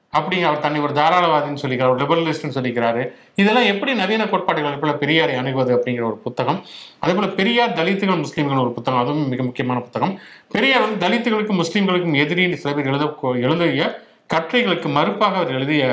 அப்படி 0.09 0.35
அவர் 0.47 0.61
தன்னை 0.65 0.79
ஒரு 0.81 0.93
தாராளவாதின்னு 0.93 1.61
சொல்லிக்கிறார் 1.63 1.93
ஒரு 1.93 2.01
லிபரலிஸ்ட்னு 2.03 2.55
சொல்லிக்கிறாரு. 2.57 3.01
இதெல்லாம் 3.41 3.67
எப்படி 3.71 3.93
நவீன 3.93 4.27
கோட்பாடுகள் 4.27 4.79
போல 4.83 4.93
பெரியாரை 5.01 5.35
அணுகுவது 5.41 5.71
அப்படிங்கிற 5.75 6.05
ஒரு 6.11 6.17
புத்தகம். 6.25 6.59
அதே 6.99 7.13
போல 7.13 7.27
பெரியார் 7.27 7.77
தலித்துகள் 7.79 8.21
முஸ்லீம்கள் 8.23 8.63
ஒரு 8.65 8.73
புத்தகம் 8.77 9.01
அதுவும் 9.03 9.27
மிக 9.33 9.43
முக்கியமான 9.43 9.79
புத்தகம். 9.79 10.13
பெரியார் 10.55 10.85
வந்து 10.85 11.01
தலித்துகளுக்கும் 11.05 11.61
முஸ்லீம்களுக்கும் 11.63 12.17
எதிரின்னு 12.23 12.59
சில 12.63 12.73
பேர் 12.73 12.91
எழுத 12.93 13.07
எழுதிய 13.47 13.85
கற்றைகளுக்கு 14.33 14.89
மறுப்பாக 14.97 15.37
அவர் 15.41 15.55
எழுதிய 15.57 15.83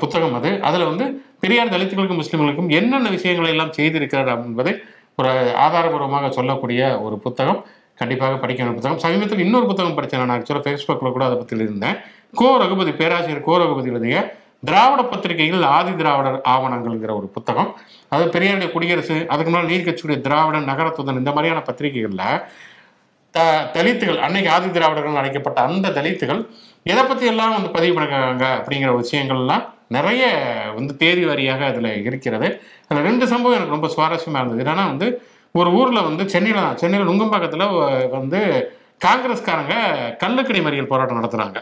புத்தகம் 0.00 0.34
அது. 0.38 0.50
அதுல 0.68 0.84
வந்து 0.84 1.04
பெரியார் 1.40 1.74
தலித்துகளுக்கும் 1.74 2.22
முஸ்லீம்களுக்கும் 2.22 2.68
என்னென்ன 2.78 3.10
விஷயங்களை 3.18 3.50
எல்லாம் 3.50 3.76
செய்திருக்கிறார் 3.78 4.32
என்பதை 4.48 4.74
ஒரு 5.20 5.30
ஆதாரபூர்வமாக 5.66 6.28
சொல்லக்கூடிய 6.38 6.82
ஒரு 7.06 7.16
புத்தகம். 7.18 7.62
கண்டிப்பாக 8.00 8.36
படிக்க 8.42 8.60
வேண்டிய 8.62 8.78
புத்தகம். 8.78 9.02
சமீபத்தில் 9.04 9.42
இன்னொரு 9.44 9.66
புத்தகம் 9.70 9.96
படித்தேன். 9.96 10.22
நான் 10.26 10.36
ஆக்சுவலாக 10.36 10.62
ஃபேஸ்புக்கில் 10.66 11.14
கூட 11.16 11.24
அதை 11.24 11.36
பற்றி 11.36 11.56
இருந்தேன். 11.56 11.96
கோ 12.40 12.46
ரகுபதி 12.60 12.92
பேராசிரியர் 12.98 13.46
கோ 13.46 13.54
ரகுபதி 13.60 13.88
எழுதிய 13.92 14.18
திராவிட 14.68 15.00
பத்திரிகைகள் 15.10 15.64
ஆதி 15.76 15.90
திராவிடர் 15.98 16.38
ஆவணங்கள்ங்கிற 16.52 17.12
ஒரு 17.20 17.26
புத்தகம். 17.34 17.68
அது 18.14 18.24
பெரியாருடைய 18.34 18.68
குடியரசு 18.74 19.16
அதுக்கு 19.32 19.50
முன்னால் 19.50 19.68
நீர்க்கட்சியுடைய 19.72 20.18
திராவிடன் 20.26 20.68
நகரத்துடன் 20.70 21.18
இந்த 21.20 21.30
மாதிரியான 21.36 21.62
பத்திரிகைகளில் 21.68 22.22
த 23.34 23.42
தலித்துகள் 23.74 24.22
அன்னைக்கு 24.26 24.50
ஆதி 24.54 24.70
திராவிடர்கள் 24.76 25.18
அழைக்கப்பட்ட 25.22 25.58
அந்த 25.68 25.92
தலித்துகள் 25.98 26.40
எதை 26.92 27.04
பற்றி 27.10 27.26
எல்லாம் 27.32 27.54
வந்து 27.56 27.70
பதிவு 27.76 27.94
பண்ணுறாங்க 27.98 28.46
அப்படிங்கிற 28.60 28.92
விஷயங்கள்லாம் 29.02 29.66
நிறைய 29.96 30.22
வந்து 30.78 30.92
தேதி 31.02 31.22
வாரியாக 31.28 31.66
அதில் 31.70 31.90
இருக்கிறது. 32.08 32.48
அதில் 32.88 33.06
ரெண்டு 33.08 33.24
சம்பவம் 33.32 33.58
எனக்கு 33.58 33.76
ரொம்ப 33.76 33.90
சுவாரஸ்யமாக 33.96 34.42
இருந்தது. 34.42 34.62
என்னன்னா 34.64 34.86
வந்து 34.92 35.08
ஒரு 35.54 35.70
ஊரில் 35.80 36.06
வந்து 36.08 36.24
சென்னையில் 36.36 36.64
தான் 36.66 36.80
சென்னையில் 36.82 37.08
நுங்கம்பாக்கத்தில் 37.10 37.68
வந்து 38.16 38.40
காங்கிரஸ்காரங்க 39.06 39.76
கல்லுக்கடி 40.24 40.60
மறியல் 40.64 40.90
போராட்டம் 40.90 41.20
நடத்துகிறாங்க 41.20 41.60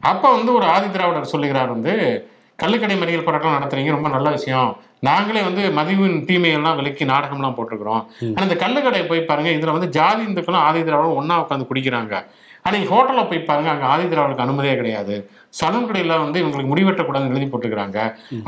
அப்போ 0.00 0.28
வந்து 0.36 0.50
ஒரு 0.54 0.66
ஆதி 0.74 0.88
திராவிடர் 0.88 1.32
சொல்லுகிறார் 1.34 1.70
வந்து 1.76 1.94
கள்ளுக்கடை 2.62 2.94
மறியல் 3.00 3.24
போராட்டம் 3.26 3.56
நடத்துறீங்க 3.56 3.90
ரொம்ப 3.96 4.08
நல்ல 4.08 4.28
விஷயம். 4.30 4.70
நாங்களே 5.00 5.42
வந்து 5.42 5.62
மதிவின் 5.78 6.16
தீமையெல்லாம் 6.28 6.78
விலக்கி 6.78 7.04
நாடகம்லாம் 7.04 7.56
போட்டிருக்கிறோம். 7.56 8.02
ஆனால் 8.34 8.46
இந்த 8.48 8.56
கள்ளுக்கடையை 8.64 9.04
போய் 9.06 9.28
பாருங்க 9.30 9.50
இதில் 9.50 9.76
வந்து 9.76 9.88
ஜாதி 9.88 10.22
இந்துக்களும் 10.28 10.64
ஆதி 10.68 10.80
திராவிடம் 10.84 11.18
ஒன்றா 11.20 11.36
உட்காந்து 11.44 11.68
குடிக்கிறாங்க. 11.70 12.14
ஆனால் 12.68 12.86
ஹோட்டலில் 12.92 13.28
போய் 13.30 13.48
பாருங்க 13.48 13.70
அங்கே 13.72 13.86
ஆதி 13.92 14.04
திராவிடருக்கு 14.12 14.44
அனுமதியே 14.46 14.74
கிடையாது. 14.80 15.16
சலூன் 15.58 15.86
கடையில் 15.88 16.12
வந்து 16.22 16.40
இவங்களுக்கு 16.42 16.70
முடிவெட்டக்கூடாதுன்னு 16.72 17.34
எழுதி 17.34 17.46
போட்டுக்கிறாங்க. 17.52 17.98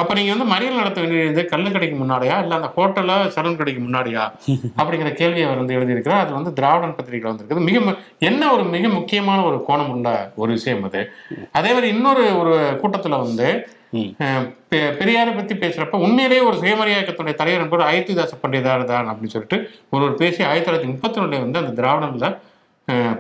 அப்போ 0.01 0.13
நீங்கள் 0.19 0.35
வந்து 0.35 0.49
மறியல் 0.53 0.81
நடத்த 0.81 0.99
வேண்டியது 1.03 1.43
கள்ளுக்கடைக்கு 1.53 1.97
முன்னாடியா 2.03 2.37
இல்லை 2.45 2.57
அந்த 2.59 2.71
ஹோட்டலில் 2.77 3.31
சலூன் 3.37 3.59
கடைக்கு 3.61 3.83
முன்னாடியா 3.87 4.25
அப்படிங்கிற 4.81 5.13
கேள்வியை 5.21 5.47
அவர் 5.49 5.63
வந்து 5.63 5.77
எழுதியிருக்கிறார். 5.79 6.23
அது 6.25 6.33
வந்து 6.39 6.53
திராவிடன் 6.59 6.97
பத்திரிகையில் 6.99 7.31
வந்திருக்குது. 7.31 7.67
மிக 7.69 7.97
என்ன 8.31 8.53
ஒரு 8.55 8.65
மிக 8.77 8.89
முக்கியமான 8.99 9.39
ஒரு 9.51 9.59
கோணம் 9.69 9.93
உள்ள 9.95 10.09
ஒரு 10.43 10.51
விஷயம் 10.59 10.87
அது. 10.91 11.03
அதே 11.61 11.73
மாதிரி 11.77 11.91
இன்னொரு 11.97 12.25
ஒரு 12.41 12.55
கூட்டத்தில் 12.83 13.23
வந்து 13.25 13.49
பெரியாரை 14.99 15.31
பத்தி 15.37 15.55
பேசுறப்ப 15.63 15.99
உண்மையிலேயே 16.07 16.43
ஒரு 16.49 16.57
சுயமரியாதை 16.61 16.99
இயக்கத்துடைய 16.99 17.35
தலைவர் 17.39 17.65
என்பவர் 17.65 17.89
அயோத்திதாச 17.89 18.37
பண்டிதார் 18.43 18.85
தான் 18.91 19.09
அப்படின்னு 19.13 19.35
சொல்லிட்டு 19.35 19.59
ஒருவர் 19.95 20.21
பேசி 20.21 20.41
ஆயிரத்தி 20.49 20.69
தொள்ளாயிரத்தி 20.69 20.93
முப்பத்தி 20.93 21.21
ரெண்டுல 21.21 21.41
வந்து 21.45 21.61
அந்த 21.63 21.73
திராவிடம்ல 21.81 22.29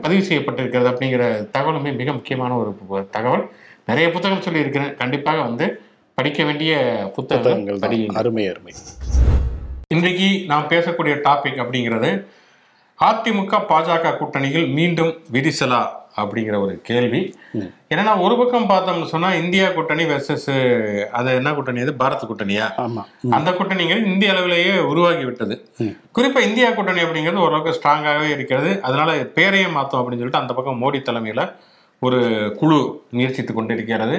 பதிவு 0.03 0.23
செய்யப்பட்டிருக்கிறது 0.29 0.89
அப்படிங்கிற 0.93 1.25
தகவலுமே 1.57 1.97
மிக 1.97 2.13
முக்கியமான 2.13 2.55
ஒரு 2.55 3.09
தகவல். 3.11 3.51
நிறைய 3.87 4.11
புத்தகம் 4.11 4.43
சொல்லி 4.43 4.61
இருக்கிறேன் 4.61 4.97
கண்டிப்பாக 4.97 5.41
வந்து 5.43 5.81
படிக்க 6.15 6.45
வேண்டிய 6.45 6.73
புத்தகங்கள். 7.15 7.79
படியுங்கள் 7.79 8.21
அருமை 8.23 8.49
அருமை. 8.49 8.73
இன்றைக்கு 9.89 10.45
நாம் 10.47 10.69
பேசக்கூடிய 10.69 11.15
டாபிக் 11.29 11.63
அப்படிங்கிறது 11.65 12.27
அதிமுக 13.01 13.59
பாஜக 13.69 14.17
கூட்டணியில் 14.17 14.73
மீண்டும் 14.73 15.13
விரிசலா? 15.33 15.81
அப்படிங்கிற 16.17 16.57
ஒரு 16.65 16.75
கேள்வி. 16.89 17.23
என்னன்னா 17.93 18.13
ஒரு 18.21 18.35
பக்கம் 18.37 18.69
பார்த்தோம்னு 18.69 19.11
சொன்னா 19.13 19.29
இந்தியா 19.35 19.67
கூட்டணி 19.71 20.05
வெர்சஸ் 20.05 20.49
அது 21.19 21.35
என்ன 21.35 21.53
கூட்டணி? 21.53 21.81
அது 21.81 21.95
பாரத் 22.03 22.29
கூட்டணியா? 22.31 22.67
அந்த 23.31 23.51
கூட்டணிங்கிறது 23.51 24.13
இந்திய 24.13 24.33
அளவிலேயே 24.33 24.79
உருவாகி 24.93 25.25
விட்டது 25.25 25.57
குறிப்பா 26.19 26.41
இந்தியா 26.49 26.71
கூட்டணி 26.71 27.03
அப்படிங்கிறது 27.03 27.45
ஓரளவுக்கு 27.47 27.75
ஸ்ட்ராங்காகவே 27.79 28.29
இருக்கிறது. 28.37 28.73
அதனால 28.83 29.13
பேரையே 29.39 29.69
மாத்தோம் 29.77 30.01
அப்படின்னு 30.01 30.23
சொல்லிட்டு 30.23 30.43
அந்த 30.45 30.55
பக்கம் 30.55 30.81
மோடி 30.83 31.01
தலைமையில 31.09 31.45
ஒரு 32.03 32.21
குழு 32.59 32.79
முயற்சித்து 33.11 33.55
கொண்டிருக்கிறது. 33.55 34.19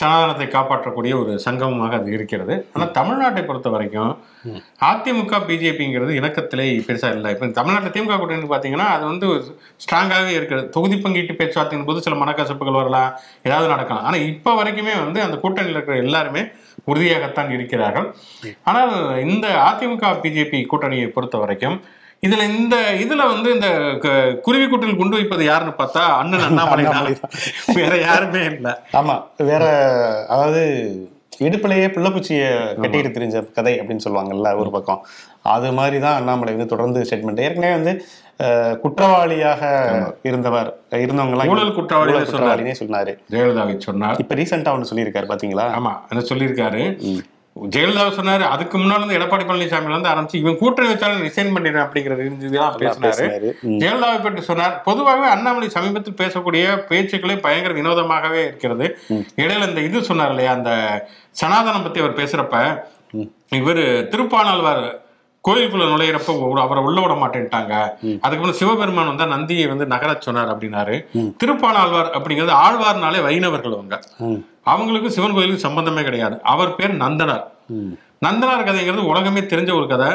சனாதனத்தை 0.00 0.46
காப்பாற்றக்கூடிய 0.54 1.12
ஒரு 1.22 1.32
சங்கமமாக 1.44 1.96
அது 2.00 2.10
இருக்கிறது. 2.16 2.54
ஆனா 2.74 2.84
தமிழ்நாட்டை 2.98 3.42
பொறுத்த 3.48 3.68
வரைக்கும் 3.74 4.12
அதிமுக 4.88 5.40
பிஜேபிங்கிறது 5.48 6.12
இணக்கத்திலே 6.20 6.66
பெருசா 6.88 7.10
இல்லை. 7.16 7.30
இப்போ 7.34 7.48
தமிழ்நாட்டில் 7.60 7.94
திமுக 7.96 8.18
கூட்டணி 8.22 8.50
பார்த்தீங்கன்னா 8.54 8.88
அது 8.96 9.04
வந்து 9.10 9.26
ஸ்ட்ராங்காகவே 9.84 10.32
இருக்கிறது. 10.38 10.66
தொகுதி 10.76 10.98
பங்கீட்டு 11.04 11.38
பேச்சுவார்த்தையின் 11.40 11.88
போது 11.90 12.04
சில 12.06 12.16
மனக்கசப்புகள் 12.22 12.80
வரலாம் 12.80 13.10
ஏதாவது 13.48 13.68
நடக்கலாம். 13.74 14.04
ஆனா 14.08 14.18
இப்போ 14.32 14.52
வரைக்குமே 14.60 14.94
வந்து 15.04 15.20
அந்த 15.26 15.38
கூட்டணியில் 15.44 15.78
இருக்கிற 15.78 15.96
எல்லாருமே 16.06 16.44
உறுதியாகத்தான் 16.90 17.50
இருக்கிறார்கள். 17.56 18.06
ஆனால் 18.70 18.94
இந்த 19.26 19.48
அதிமுக 19.70 20.14
பிஜேபி 20.22 20.60
கூட்டணியை 20.72 21.08
பொறுத்த 21.16 21.38
வரைக்கும் 21.42 21.76
இதுல 22.26 22.42
இந்த 22.56 22.76
இதுல 23.04 23.22
வந்து 23.30 23.48
இந்த 23.54 23.68
குருவி 24.46 24.66
கூட்டில் 24.66 24.98
குண்டு 24.98 25.18
வைப்பது 25.18 25.44
யாருன்னு 25.48 25.72
பார்த்தா 25.80 26.02
அண்ணன் 26.18 26.44
அண்ணாமலை 26.48 26.84
வேற 27.78 27.94
யாருமே 28.08 28.42
இல்லை. 28.50 28.74
ஆமா 29.00 29.16
வேற 29.50 29.64
அதாவது 30.34 30.62
இடுப்புலயே 31.46 31.86
பிள்ளைப்பூச்சிய 31.94 32.42
கட்டிட்டு 32.82 33.10
தெரிஞ்ச 33.16 33.42
கதை 33.58 33.72
அப்படின்னு 33.80 34.04
சொல்லுவாங்கல்ல 34.06 34.50
ஒரு 34.62 34.70
பக்கம். 34.76 35.00
அது 35.54 35.68
மாதிரி 35.78 35.98
தான் 36.06 36.18
அண்ணாமலை 36.20 36.54
வந்து 36.54 36.72
தொடர்ந்து 36.74 37.04
ஸ்டேட்மெண்ட் 37.08 37.44
ஏற்கனவே 37.46 37.74
வந்து 37.78 37.94
குற்றவாளியாக 38.84 39.62
இருந்தவர் 40.28 40.68
இருந்தவங்க 41.04 41.34
எல்லாம் 41.34 41.50
ஊழல் 41.52 41.60
ஊழல் 41.64 41.76
குற்றவாளினே 41.78 42.76
சொன்னாரு. 42.82 43.12
ஜெயலலிதாவை 43.32 43.74
சொன்னார். 43.88 44.20
இப்ப 44.22 44.36
ரீசெண்டா 44.40 44.74
ஒண்ணு 44.76 44.90
சொல்லியிருக்காரு 44.90 45.32
பாத்தீங்களா? 45.32 45.66
ஆமா 45.80 45.92
என்ன 46.12 46.24
சொல்லியிருக்காரு. 46.30 46.82
ஜெயலலிதா 47.56 48.04
சொன்னாரு 48.18 48.44
அதுக்கு 48.52 48.76
இருந்து 48.78 49.16
எடப்பாடி 49.16 49.44
பழனிசாமில 49.48 49.92
இருந்து 49.94 50.10
ஆரம்பிச்சு 50.12 50.40
இவன் 50.42 50.58
கூட்டணி 50.60 50.88
வச்சாலும் 50.90 51.24
ரிசைன் 51.26 51.52
பண்ணிடுறேன் 51.56 51.84
அப்படிங்கிறது 51.84 52.24
இருந்ததுதான் 52.26 52.78
பேசினாரு. 52.82 53.26
ஜெயலலிதாவை 53.82 54.18
பற்றி 54.22 54.42
சொன்னார் 54.48 54.74
பொதுவாகவே 54.86 55.28
அண்ணாமலை 55.34 55.68
சமீபத்தில் 55.76 56.20
பேசக்கூடிய 56.22 56.64
பேச்சுக்களே 56.90 57.36
பயங்கர 57.46 57.74
வினோதமாகவே 57.80 58.40
இருக்கிறது. 58.48 58.86
இடையில 59.42 59.68
இந்த 59.70 59.82
இது 59.88 60.00
சொன்னார் 60.10 60.32
இல்லையா 60.34 60.54
அந்த 60.58 60.72
சனாதனம் 61.42 61.86
பத்தி 61.86 62.02
அவர் 62.04 62.18
பேசுறப்ப 62.20 62.56
இவர் 63.60 63.84
திருப்பானாழ்வார் 64.12 64.84
கோயிலுக்குள்ள 65.48 65.86
நுழையிறப்ப 65.92 66.60
அவரை 66.64 66.82
உள்ள 66.84 67.00
விட 67.00 67.14
மாட்டேன்ட்டாங்க. 67.14 67.74
அதுக்கப்புறம் 68.26 68.58
சிவபெருமான் 68.60 69.10
வந்து 69.12 69.26
நந்தியை 69.26 69.66
வந்து 69.66 69.86
நகரச் 69.86 70.20
சொன்னார் 70.20 70.52
அப்படின்னாரு. 70.52 70.96
திருப்பானாழ்வார் 71.42 72.12
அப்படிங்கிறது 72.18 72.52
ஆழ்வார்னாலே 72.66 73.22
வைணவர்கள் 73.22 73.72
அவங்க. 73.72 74.00
அவங்களுக்கு 74.62 75.10
சிவன் 75.10 75.34
கோயிலுக்கு 75.34 75.66
சம்பந்தமே 75.66 76.02
கிடையாது. 76.02 76.36
அவர் 76.42 76.74
பேர் 76.74 76.96
நந்தனார். 76.96 77.44
நந்தனார் 78.22 78.66
கதைங்கிறது 78.66 79.04
உலகமே 79.10 79.40
தெரிஞ்ச 79.52 79.70
ஒரு 79.78 79.86
கதை. 79.86 80.08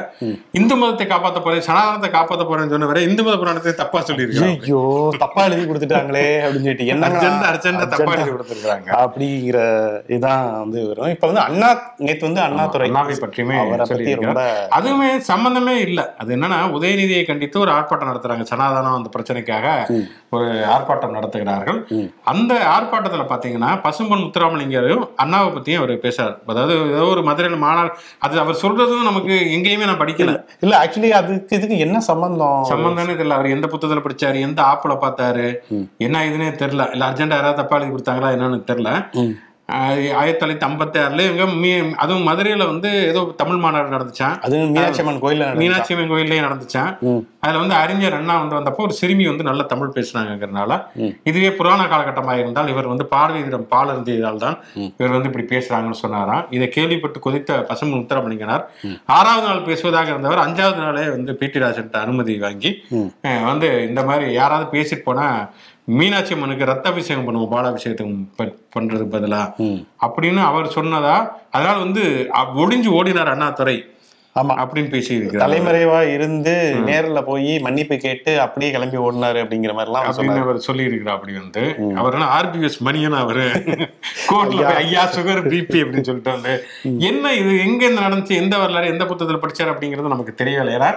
இந்து 0.59 0.75
மதத்தை 0.79 1.05
காப்பாத்த 1.07 1.39
போறேன் 1.41 1.65
சனாதனத்தை 1.67 2.09
காப்பாத்த 2.11 2.43
போறேன்னு 2.45 2.73
சொன்ன 2.73 2.89
வரை 2.89 3.01
இந்து 3.07 3.23
மத 3.25 3.35
புராணத்தை 3.39 3.73
தப்பா 3.79 3.99
சொல்லியிருக்காங்க 4.09 4.65
ஐயோ 4.65 4.81
தப்பா 5.23 5.41
எழுதி 5.47 5.65
கொடுத்துட்டாங்களே 5.65 6.25
அப்படின்னு 6.43 6.65
சொல்லிட்டு 6.65 6.89
என்ன 6.93 7.09
அர்ஜென்ட் 7.49 7.83
தப்பா 7.93 8.13
எழுதி 8.15 8.33
கொடுத்துருக்காங்க 8.35 8.89
அப்படிங்கிற 9.01 9.57
இதான் 10.15 10.45
வந்து 10.61 10.79
வரும். 10.89 11.11
இப்ப 11.15 11.25
வந்து 11.29 11.43
அண்ணா 11.47 11.69
நேத்து 12.05 12.27
வந்து 12.29 12.43
அண்ணாதுரை 12.45 12.87
அண்ணாவை 12.87 13.17
பற்றியுமே 13.23 13.57
அதுவுமே 14.77 15.09
சம்பந்தமே 15.31 15.75
இல்ல. 15.87 15.99
அது 16.21 16.35
என்னன்னா 16.37 16.59
உதயநிதியை 16.77 17.23
கண்டித்து 17.25 17.63
ஒரு 17.63 17.73
ஆர்ப்பாட்டம் 17.75 18.11
நடத்துறாங்க 18.11 18.45
சனாதனம் 18.51 18.97
அந்த 18.99 19.11
பிரச்சனைக்காக. 19.15 19.65
ஒரு 20.29 20.47
ஆர்ப்பாட்டம் 20.73 21.13
நடத்துகிறார்கள். 21.17 21.77
அந்த 22.31 22.53
ஆர்ப்பாட்டத்துல 22.75 23.25
பாத்தீங்கன்னா 23.29 23.69
பசும்பொன் 23.85 24.23
முத்துராமலிங்கரும் 24.23 25.03
அண்ணாவை 25.23 25.49
பத்தியும் 25.55 25.81
அவர் 25.81 25.93
பேசுறாரு. 26.05 26.35
அதாவது 26.51 26.73
ஏதோ 26.95 27.05
ஒரு 27.13 27.23
மதுரையில் 27.23 27.63
மாநாடு 27.65 27.91
அது 28.19 28.41
அவர் 28.43 28.61
சொல்றதும் 28.63 29.07
நமக்கு 29.09 29.35
எங்கேயுமே 29.57 29.89
நான் 29.89 30.01
படிக்கல. 30.03 30.33
இல்ல 30.65 30.73
ஆக்சுவலி 30.83 31.11
அதுக்கு 31.19 31.57
இதுக்கு 31.57 31.77
என்ன 31.77 31.97
சம்பந்தம்? 32.11 32.63
சம்பந்தமே 32.73 33.13
தெரியல. 33.13 33.37
அவர் 33.39 33.55
எந்த 33.57 33.67
புத்தகத்துல 33.67 34.05
படிச்சாரு 34.07 34.39
எந்த 34.39 34.61
ஆப்புல 34.71 34.95
பார்த்தாரு 35.05 35.47
என்ன 35.97 36.25
இதுன்னே 36.29 36.51
தெரியல. 36.63 36.85
இல்ல 36.93 37.09
அர்ஜென்டா 37.09 37.37
யாராவது 37.39 37.61
தப்பா 37.61 37.77
எழுதி 37.79 37.91
கொடுத்தாங்களா 37.93 38.33
என்னன்னு 38.37 38.61
தெரியல. 38.71 38.91
ஆயிரத்தி 39.69 40.37
தொள்ளாயிரத்தி 40.37 40.67
ஐம்பத்தி 40.67 40.97
ஆறுல 41.01 41.23
இவங்க 41.25 41.45
மீ- 41.57 41.71
அதுவும் 41.97 42.27
மதுரையில 42.27 42.65
வந்து 42.65 42.89
ஏதோ 43.07 43.21
தமிழ் 43.37 43.57
மாநாடு 43.57 43.89
நடந்துச்சான் 43.89 44.35
அது 44.41 44.55
மீனாட்சி 44.67 45.01
அம்மன் 45.03 45.19
நடந்துச்சா? 45.43 45.61
மீனாட்சி 45.63 45.93
அம்மன் 45.95 46.11
கோயிலே 46.11 46.37
நடந்துச்சான். 46.41 46.91
அதுல 47.43 47.59
வந்து 47.59 47.75
அறிஞர் 47.75 48.15
அண்ணா 48.15 48.35
வந்து 48.37 48.55
வந்தப்போ 48.55 48.81
ஒரு 48.81 48.93
சிறுமி 48.93 49.25
வந்து 49.27 49.43
நல்ல 49.43 49.63
தமிழ் 49.65 49.93
பேசுனாங்கிறதுனால 49.95 50.71
இதுவே 51.25 51.51
புராண 51.51 51.81
காலகட்டமாக 51.87 52.39
இருந்தால் 52.39 52.67
இவர் 52.67 52.87
வந்து 52.87 53.05
பார்வையிடம் 53.11 53.67
பால் 53.67 53.91
இருந்ததால் 53.93 54.41
தான் 54.41 54.57
இவர் 54.95 55.15
வந்து 55.15 55.29
இப்படி 55.31 55.45
பேசுறாங்கன்னு 55.51 56.01
சொன்னாராம். 56.01 56.25
இதை 56.51 56.67
கேள்விப்பட்டு 56.69 57.19
கொதித்த 57.21 57.35
பசும் 57.65 57.93
முத்திரமணிங்கனார் 57.93 58.63
ஆறாவது 59.11 59.47
நாள் 59.47 59.67
பேசுவதாக 59.67 60.09
இருந்தவர் 60.09 60.43
அஞ்சாவது 60.45 60.79
நாளே 60.79 61.05
வந்து 61.09 61.33
பிடி 61.37 61.59
ராஜன்ட்ட 61.59 61.97
அனுமதி 62.01 62.35
வாங்கி 62.39 62.71
வந்து 63.47 63.69
இந்த 63.87 64.03
மாதிரி 64.05 64.27
யாராவது 64.33 64.67
பேசிட்டு 64.73 65.05
போனா 65.05 65.27
மீனாட்சி 65.87 66.33
அம்மனுக்கு 66.33 66.65
ரத்த 66.65 66.89
அபிஷேகம் 66.89 67.27
பண்ணுவோம் 67.27 67.51
பாலாபிஷேகத்துக்கு 67.51 68.47
பண்றதுக்கு 68.75 69.13
பதிலா. 69.13 69.41
அப்படின்னு 70.05 70.41
அவர் 70.43 70.73
சொன்னதா 70.75 71.13
அதனால 71.51 71.77
வந்து 71.79 72.03
ஒளிஞ்சு 72.57 72.89
ஓடினார் 72.93 73.31
அண்ணாதுரை 73.31 73.77
ஆமா. 74.35 74.53
அப்படின்னு 74.61 74.89
பேசி 74.89 75.13
தலைமறைவா 75.35 75.99
இருந்து 76.13 76.53
நேர்ல 76.87 77.21
போய் 77.23 77.59
மன்னிப்பு 77.59 77.97
கேட்டு 77.97 78.41
அப்படியே 78.41 78.71
கிளம்பி 78.71 78.97
ஓடினாரு 78.97 79.39
அப்படிங்கிற 79.43 79.73
மாதிரி 79.73 79.89
எல்லாம் 79.89 80.07
அப்படின்னு 80.09 80.43
அவர் 80.43 80.59
சொல்லி 80.59 80.83
இருக்கிறார் 80.83 81.15
அப்படி 81.15 81.33
வந்து. 81.37 81.63
அவர் 81.95 82.17
ஆர்பிஎஸ் 82.35 82.77
மணியன் 82.83 83.17
அவரு? 83.17 83.45
கோர்ட்ல 84.29 84.59
போய் 84.59 84.77
ஐயா. 84.81 85.03
சுகர் 85.15 85.41
பிபி 85.47 85.79
அப்படின்னு 85.83 86.01
சொல்லிட்டு 86.01 86.31
வந்து. 86.31 86.53
என்ன 87.07 87.33
இது 87.33 87.59
எங்க 87.59 87.81
இருந்து 87.85 88.01
நடந்துச்சு 88.01 88.35
எந்த 88.35 88.57
வரலாறு 88.57 88.87
எந்த 88.87 89.05
புத்தகத்துல 89.05 89.41
படிச்சார் 89.41 89.73
அப்படிங்கிறது 89.73 90.13
நமக்கு 90.13 90.35
தெரியல 90.43 90.77
ஏன்னா 90.77 90.91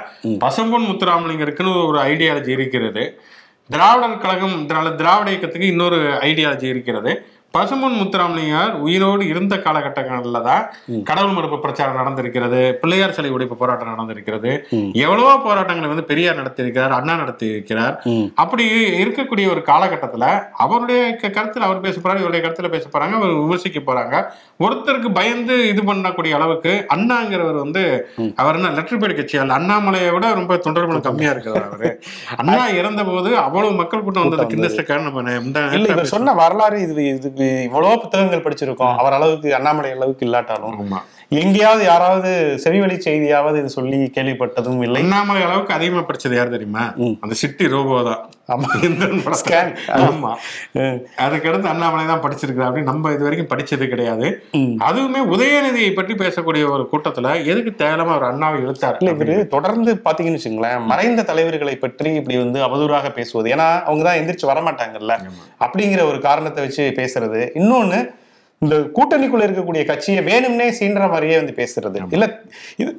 பசும்பொன் 0.45 0.89
முத்துராமலிங்கருக்குன்னு 0.91 1.75
ஒரு 1.87 2.01
ஐடியாலஜி 2.07 2.49
இருக்கிறது. 2.51 3.05
திராவிடர் 3.73 4.23
கழகம் 4.23 4.57
திராவிட 4.97 5.29
இயக்கத்துக்கு 5.31 5.67
இன்னொரு 5.67 5.99
ஐடியாலஜி 6.29 6.67
இருக்கிறது. 6.75 7.13
பசும்பொன் 7.55 7.97
முத்துராமலிங்கர் 7.97 8.75
உயிரோடு 8.81 9.27
இருந்த 9.27 9.57
காலகட்டங்களில் 9.57 10.43
தான் 10.43 10.65
கடவுள் 11.03 11.33
மறுப்பு 11.33 11.59
பிரச்சாரம் 11.59 11.97
நடந்திருக்கிறது 11.97 12.73
பிள்ளையார் 12.75 13.13
சிலை 13.13 13.31
உடைப்பு 13.31 13.57
போராட்டம் 13.57 13.91
நடந்திருக்கிறது 13.91 14.51
எவ்வளவோ 15.01 15.33
போராட்டங்களை 15.39 15.89
வந்து 15.89 16.05
பெரியார் 16.05 16.39
நடத்தியிருக்கிறார் 16.41 16.91
அண்ணா 16.91 17.15
நடத்தி 17.15 17.47
இருக்கிறார். 17.47 17.95
அப்படி 18.35 18.65
இருக்கக்கூடிய 19.03 19.51
ஒரு 19.51 19.63
காலகட்டத்துல 19.67 20.27
அவருடைய 20.59 21.01
கருத்துல 21.29 21.59
அவர் 21.61 21.81
பேச 21.81 21.97
போறாரு 21.99 22.19
இவருடைய 22.19 22.43
கருத்துல 22.47 22.69
பேச 22.69 22.89
போறாங்க 22.89 23.15
அவர் 23.15 23.35
விமர்சிக்க 23.41 23.81
போறாங்க. 23.83 24.15
ஒருத்தருக்கு 24.61 25.11
பயந்து 25.13 25.69
இது 25.69 25.83
பண்ணக்கூடிய 25.85 26.33
அளவுக்கு 26.35 26.73
அண்ணாங்கிறவர் 26.95 27.59
வந்து 27.59 27.85
அவர் 28.37 28.57
என்ன 28.57 28.71
லெட்டர் 28.71 28.99
பேட் 28.99 29.17
கட்சி 29.17 29.37
அல்ல 29.39 29.59
அண்ணாமலையை 29.59 30.13
விட 30.13 30.33
ரொம்ப 30.35 30.61
தொண்டர்களும் 30.65 31.07
கம்மியா 31.07 31.31
இருக்கிறார் 31.31 31.69
அவரு. 31.69 31.91
அண்ணா 32.37 32.53
இறந்த 32.79 33.05
போது 33.07 33.31
அவ்வளவு 33.41 33.73
மக்கள் 33.75 34.03
கூட்டம் 34.03 34.25
வந்தது. 34.25 34.51
கிண்டஸ்டக்கான 34.53 35.03
நம்ம 35.03 35.23
நே- 35.23 35.39
முந்தா 35.41 35.61
இல்ல 35.63 35.77
நேரத்துல 35.77 35.95
இவர் 35.95 36.13
சொன்ன 36.13 36.35
வரலாறு 36.37 36.81
இது 36.83 37.05
இதுக்கு 37.13 37.40
இவ்வளவு 37.63 38.01
புத்தகங்கள் 38.01 38.43
படிச்சிருக்கோம். 38.43 38.97
அவர் 38.97 39.13
அளவுக்கு 39.13 39.55
அண்ணாமலை 39.55 39.91
அளவுக்கு 39.91 40.27
இல்லாட்டாலும் 40.27 40.79
ஆமா. 40.81 41.01
எங்கேயாவது 41.39 41.83
யாராவது 41.89 42.31
செவிவழி 42.63 42.95
செய்தியாவது 43.05 43.57
இது 43.61 43.69
சொல்லி 43.77 43.99
கேள்விப்பட்டதும் 44.15 44.81
இல்லை. 44.87 45.01
அண்ணாமலை 45.03 45.43
அளவுக்கு 45.49 45.73
அதிகமா 45.77 46.03
படிச்சது 46.09 46.35
யார் 46.37 46.55
தெரியுமா. 46.55 46.85
அந்த 47.25 47.35
சிட்டி 47.43 47.67
ரோபோ 47.75 47.99
தான். 48.09 48.23
ஆமா. 48.55 50.31
அதுக்கடுத்து 51.25 51.71
அண்ணாமலை 51.73 52.05
தான் 52.11 52.23
படிச்சிருக்கிறார் 52.25 52.69
அப்படின்னு 52.69 52.91
நம்ம 52.93 53.13
இது 53.17 53.27
வரைக்கும் 53.27 53.51
படிச்சது 53.53 53.87
கிடையாது. 53.93 54.29
அதுவுமே 54.89 55.21
உதயநிதியை 55.35 55.93
பற்றி 55.99 56.17
பேசக்கூடிய 56.25 56.65
ஒரு 56.77 56.87
கூட்டத்துல 56.93 57.35
எதுக்கு 57.53 57.73
தேவையில்லாம 57.83 58.17
ஒரு 58.21 58.27
அண்ணாவை 58.31 58.59
இழுத்தார் 58.65 58.99
இல்ல 59.01 59.13
இவரு 59.17 59.37
தொடர்ந்து 59.57 59.93
பாத்தீங்கன்னு 60.07 60.41
வச்சுங்களேன் 60.41 60.89
மறைந்த 60.93 61.25
தலைவர்களை 61.31 61.77
பற்றி 61.85 62.13
இப்படி 62.21 62.39
வந்து 62.45 62.61
அவதூறாக 62.69 63.13
பேசுவது. 63.19 63.49
ஏன்னா 63.57 63.69
அவங்க 63.89 64.05
தான் 64.09 64.19
எந்திரிச்சு 64.23 64.51
வரமாட்டாங்கல்ல. 64.53 65.17
அப்படிங்கிற 65.67 66.03
ஒரு 66.13 66.21
காரணத்தை 66.29 66.65
வச்சு 66.67 66.87
பேசுறது. 67.01 67.43
இன்னொன்னு 67.61 68.01
இந்த 68.65 68.77
கூட்டணிக்குள்ள 68.97 69.45
இருக்கக்கூடிய 69.49 69.83
கட்சியை 69.91 70.23
வேணும்னே 70.31 70.67
சீன்ற 70.79 71.05
மாதிரியே 71.13 71.37
வந்து 71.41 71.55
பேசுறது. 71.61 71.99
இல்ல 72.17 72.27
இது 72.83 72.91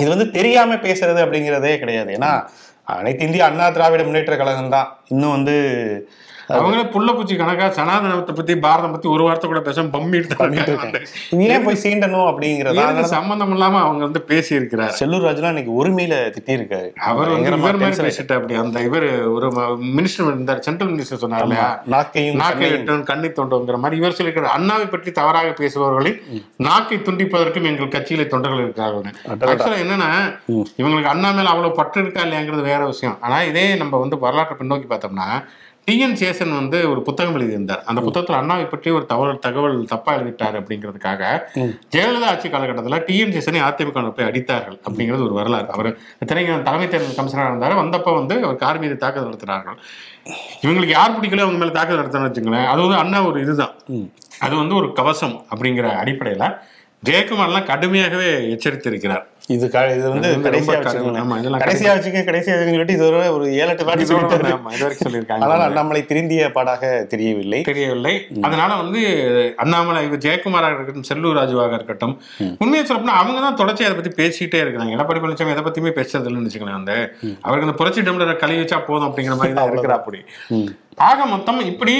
இது 0.00 0.08
வந்து 0.14 0.26
தெரியாம 0.38 0.78
பேசுறது 0.86 1.20
அப்படிங்கிறதே 1.24 1.74
கிடையாது. 1.82 2.10
ஏன்னா 2.18 2.30
அனைத்து 2.96 3.26
இந்திய 3.28 3.44
அண்ணா 3.46 3.64
திராவிட 3.76 4.02
முன்னேற்ற 4.04 4.34
கழகம் 4.40 4.74
தான். 4.76 4.88
இன்னும் 5.14 5.34
வந்து 5.36 5.56
அவங்களே 6.48 6.84
புள்ளப்பூச்சி 6.92 7.34
கணக்கா 7.36 7.66
சனாதனத்தை 7.76 8.34
பத்தி 8.34 8.54
பாரதம் 8.58 8.92
பத்தி 8.92 9.08
ஒரு 9.14 9.22
வார்த்தை 9.24 9.48
கூட 9.48 9.60
பேசாம 9.66 9.90
பம்மிட்டு 9.94 11.00
ஏன் 11.48 11.64
போய் 11.66 11.80
சீண்டணும் 11.82 12.28
அப்படிங்கிறதா 12.30 12.84
சம்பந்தம் 13.12 13.52
இல்லாம 13.56 13.80
அவங்க 13.82 14.02
வந்து 14.06 14.22
பேசி 14.30 14.52
இருக்கிறார் 14.54 14.94
செல்லூர் 15.00 15.26
ராஜுலாம் 15.26 15.52
இன்னைக்கு 15.54 15.74
உரிமையில 15.80 16.14
அவர் 17.08 17.32
இவர் 17.34 17.58
மாதிரி 17.64 17.82
tension 17.84 18.06
பேசிட்டு 18.06 18.36
அப்படி 18.38 18.56
அந்த 18.62 18.80
இவர் 18.88 19.06
ஒரு 19.28 19.48
மினிஸ்டர் 19.96 20.30
இருந்தார் 20.30 20.64
சென்ட்ரல் 20.68 20.92
மினிஸ்டர் 20.92 21.22
சொன்னார் 21.24 21.44
இல்லையா? 21.46 21.68
நாக்கையும் 21.94 22.40
நாக்கை 22.42 22.70
கண்ணை 23.10 23.30
தோண்டுங்கிற 23.32 23.78
மாதிரி 23.84 24.00
இவர் 24.00 24.16
சொல்லியிருக்கிறார் 24.16 24.56
அண்ணாவை 24.56 24.88
பற்றி 24.88 25.12
தவறாக 25.12 25.52
பேசுபவர்களில் 25.60 26.18
நாக்கை 26.66 26.98
துண்டிப்பதற்கும் 27.00 27.68
எங்கள் 27.70 27.94
கட்சியில 27.94 28.26
தொண்டர்கள். 28.28 28.72
ஆக்சுவலா 29.46 29.78
என்னன்னா 29.84 30.10
இவங்களுக்கு 30.80 31.12
அண்ணா 31.12 31.30
மேல 31.30 31.52
அவ்வளவு 31.52 31.78
பற்று 31.78 32.02
இருக்கா 32.02 32.22
இல்லையாங்கிறது 32.26 32.64
வேற 32.70 32.82
விஷயம். 32.86 33.16
ஆனா 33.20 33.38
இதே 33.50 33.66
நம்ம 33.76 33.98
வந்து 33.98 34.18
வரலாற்றை 34.18 34.56
பின்னோக்கி 34.58 34.88
பார்த்தோம்னா 34.90 35.28
டிஎன் 35.88 36.16
சேசன் 36.22 36.50
வந்து 36.58 36.78
ஒரு 36.90 37.00
புத்தகம் 37.06 37.36
எழுதியிருந்தார். 37.36 37.82
அந்த 37.90 38.00
புத்தகத்துல 38.06 38.38
அண்ணாவை 38.40 38.64
பற்றி 38.72 38.88
ஒரு 38.96 39.04
தகவல் 39.10 39.38
தகவல் 39.46 39.76
தப்பா 39.92 40.12
எழுதிட்டார் 40.18 40.56
அப்படிங்கிறதுக்காக 40.60 41.22
ஜெயலலிதா 41.94 42.28
ஆட்சி 42.32 42.48
காலகட்டத்தில் 42.54 43.04
டிஎன் 43.08 43.34
சேசனை 43.36 43.60
அதிமுக 43.68 44.12
போய் 44.18 44.28
அடித்தார்கள் 44.30 44.76
அப்படிங்கிறது 44.86 45.26
ஒரு 45.28 45.36
வரலாறு. 45.38 45.68
அவர் 45.76 45.88
இத்தனைக்கும் 46.22 46.66
தலைமை 46.68 46.88
தேர்தல் 46.88 47.18
கமிஷனராக 47.20 47.52
இருந்தார். 47.52 47.76
வந்தப்ப 47.82 48.14
வந்து 48.20 48.36
அவர் 48.46 48.62
கார் 48.64 48.82
மீது 48.84 48.96
தாக்குதல் 49.04 49.30
நடத்தினார்கள். 49.30 49.78
இவங்களுக்கு 50.64 50.96
யார் 50.98 51.16
பிடிக்கல 51.16 51.46
அவங்க 51.46 51.60
மேல 51.62 51.76
தாக்குதல் 51.78 52.02
நடத்தணும்னு 52.02 52.30
வச்சுங்களேன் 52.30 52.68
அது 52.72 52.80
வந்து 52.86 53.00
அண்ணா 53.02 53.20
ஒரு 53.30 53.38
இதுதான். 53.46 53.74
அது 54.46 54.54
வந்து 54.62 54.76
ஒரு 54.80 54.90
கவசம் 55.00 55.36
அப்படிங்கிற 55.52 55.88
அடிப்படையில 56.02 56.46
ஜெயக்குமார்லாம் 57.02 57.68
கடுமையாகவே 57.72 58.28
எச்சரித்திருக்கிறார். 58.54 59.24
இது 59.54 59.66
இது 59.98 60.08
வந்து 60.14 60.30
கடைசியா. 60.46 60.74
வச்சுக்கோங்க 60.78 61.60
கடைசியா 61.62 61.90
வச்சுக்க 61.94 62.22
கடைசியா 62.28 62.54
வச்சுக்கன்னு 62.54 62.76
சொல்லிட்டு 62.76 62.96
இது 62.96 63.04
ஒரு 63.08 63.18
ஒரு 63.36 63.44
ஏழு 63.60 63.70
எட்டு 63.74 63.86
வாட்டி 63.88 64.04
இது 64.04 64.14
சொல்லியிருக்காங்க. 65.04 65.44
ஆனால் 65.46 65.64
அண்ணாமலை 65.68 66.02
திருந்திய 66.10 66.48
பாடாக 66.56 66.90
தெரியவில்லை. 67.12 67.60
தெரியவில்லை. 67.70 68.14
அதனால 68.48 68.70
வந்து 68.82 69.00
அண்ணாமலை 69.64 70.02
இவர் 70.08 70.24
ஜெயக்குமாராக 70.26 70.76
இருக்கட்டும் 70.78 71.08
செல்லூர் 71.10 71.38
ராஜுவாக 71.40 71.78
இருக்கட்டும் 71.80 72.14
உண்மையை 72.64 72.82
சொல்லப்போனா 72.84 73.16
அவங்க 73.22 73.38
தான் 73.46 73.58
தொடர்ச்சி 73.62 73.86
அதை 73.88 73.96
பத்தி 74.00 74.12
பேசிட்டே 74.20 74.60
இருக்காங்க 74.64 74.96
எடப்பாடி 74.96 75.22
பழனிசாமி 75.22 75.54
எதை 75.56 75.64
பத்தியுமே 75.68 75.94
பேசுறது 76.00 76.28
இல்லைன்னு 76.30 76.50
வச்சுக்கலாம் 76.50 76.78
வந்து 76.80 76.98
அவருக்கு 77.46 77.68
அந்த 77.68 77.78
புரட்சி 77.80 78.04
டம்ளரை 78.08 78.36
கழுவி 78.44 78.60
வச்சா 78.64 78.80
போதும் 78.90 79.08
அப்படிங்கிற 79.08 79.38
மாதிரி 79.40 79.56
தான் 79.60 79.70
இருக்கிறா 79.72 79.98
அப்படி 80.00 80.20
ஆக 81.06 81.26
மொத்தம் 81.26 81.58
இப்படி 81.60 81.92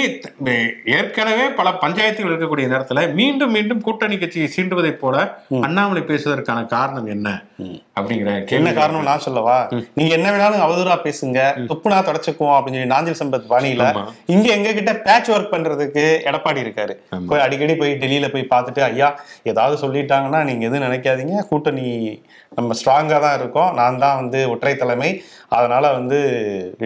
ஏற்கனவே 0.97 1.49
பல 1.49 1.69
பஞ்சாயத்துகள் 1.81 2.31
இருக்கக்கூடிய 2.31 2.65
நேரத்துல 2.71 3.13
மீண்டும் 3.13 3.51
மீண்டும் 3.51 3.81
கூட்டணி 3.81 4.17
கட்சியை 4.17 4.47
சீண்டுவதை 4.55 4.91
போல 4.91 5.17
அண்ணாமலை 5.67 6.01
பேசுவதற்கான 6.01 6.65
காரணம் 6.65 7.05
என்ன? 7.05 7.27
அப்படிங்கிற 7.99 8.33
என்ன 8.57 8.73
காரணம் 8.73 9.07
நான் 9.09 9.23
சொல்லவா? 9.25 9.55
நீங்க 9.93 10.13
என்ன 10.17 10.27
வேணாலும் 10.31 10.65
அவதூறா 10.65 10.95
பேசுங்க. 11.05 11.39
துப்புனா 11.71 11.97
தொடச்சுக்குவோம் 12.09 12.55
அப்படின்னு 12.57 12.79
சொல்லி 12.79 12.93
நாஞ்சில் 12.93 13.19
சம்பத் 13.21 13.49
பாணியில. 13.53 13.85
இங்க 14.25 14.47
எங்க 14.57 14.73
கிட்ட 14.73 14.93
பேட்ச் 15.07 15.31
ஒர்க் 15.31 15.53
பண்றதுக்கு 15.53 16.05
எடப்பாடி 16.29 16.63
இருக்காரு. 16.65 16.95
போய் 17.29 17.43
அடிக்கடி 17.45 17.75
போய் 17.75 17.97
டெல்லியில 18.03 18.29
போய் 18.35 18.51
பார்த்துட்டு 18.53 18.83
ஐயா 18.89 19.09
ஏதாவது 19.43 19.75
சொல்லிட்டாங்கன்னா 19.85 20.43
நீங்க 20.43 20.65
எதுவும் 20.69 20.87
நினைக்காதீங்க. 20.87 21.47
கூட்டணி 21.51 21.87
நம்ம 22.57 22.75
ஸ்ட்ராங்கா 22.79 23.17
தான் 23.25 23.35
இருக்கோம். 23.39 23.73
நான் 23.79 23.99
தான் 24.03 24.19
வந்து 24.21 24.39
ஒற்றை 24.53 24.71
தலைமை. 24.75 25.09
அதனால 25.57 25.85
வந்து 25.97 26.17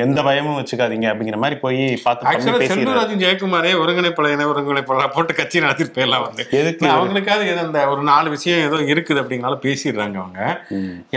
எந்த 0.03 0.19
பயமும் 0.27 0.57
வச்சுக்காதீங்க 0.59 1.07
அப்படிங்கிற 1.11 1.37
மாதிரி 1.43 1.55
போய் 1.63 1.79
பார்த்து 2.03 2.69
செல்லூராஜும் 2.73 3.21
ஜெயக்குமாரே 3.23 3.71
ஒருங்கிணைப்பாளர் 3.81 4.51
ஒருங்கிணைப்பாளர் 4.51 5.13
போட்டு 5.15 5.33
கட்சி 5.39 5.63
நடத்திட்டு 5.65 5.95
போயிடலாம் 5.95 6.25
வந்து. 6.27 6.43
எதுக்கு? 6.59 6.85
அவங்களுக்காவது 6.97 7.49
ஏதோ 7.53 7.63
அந்த 7.67 7.81
ஒரு 7.93 8.03
நாலு 8.11 8.27
விஷயம் 8.35 8.63
ஏதோ 8.67 8.77
இருக்குது 8.91 9.21
அப்படிங்கனால 9.21 9.57
பேசிடுறாங்க 9.65 10.19
அவங்க. 10.23 10.41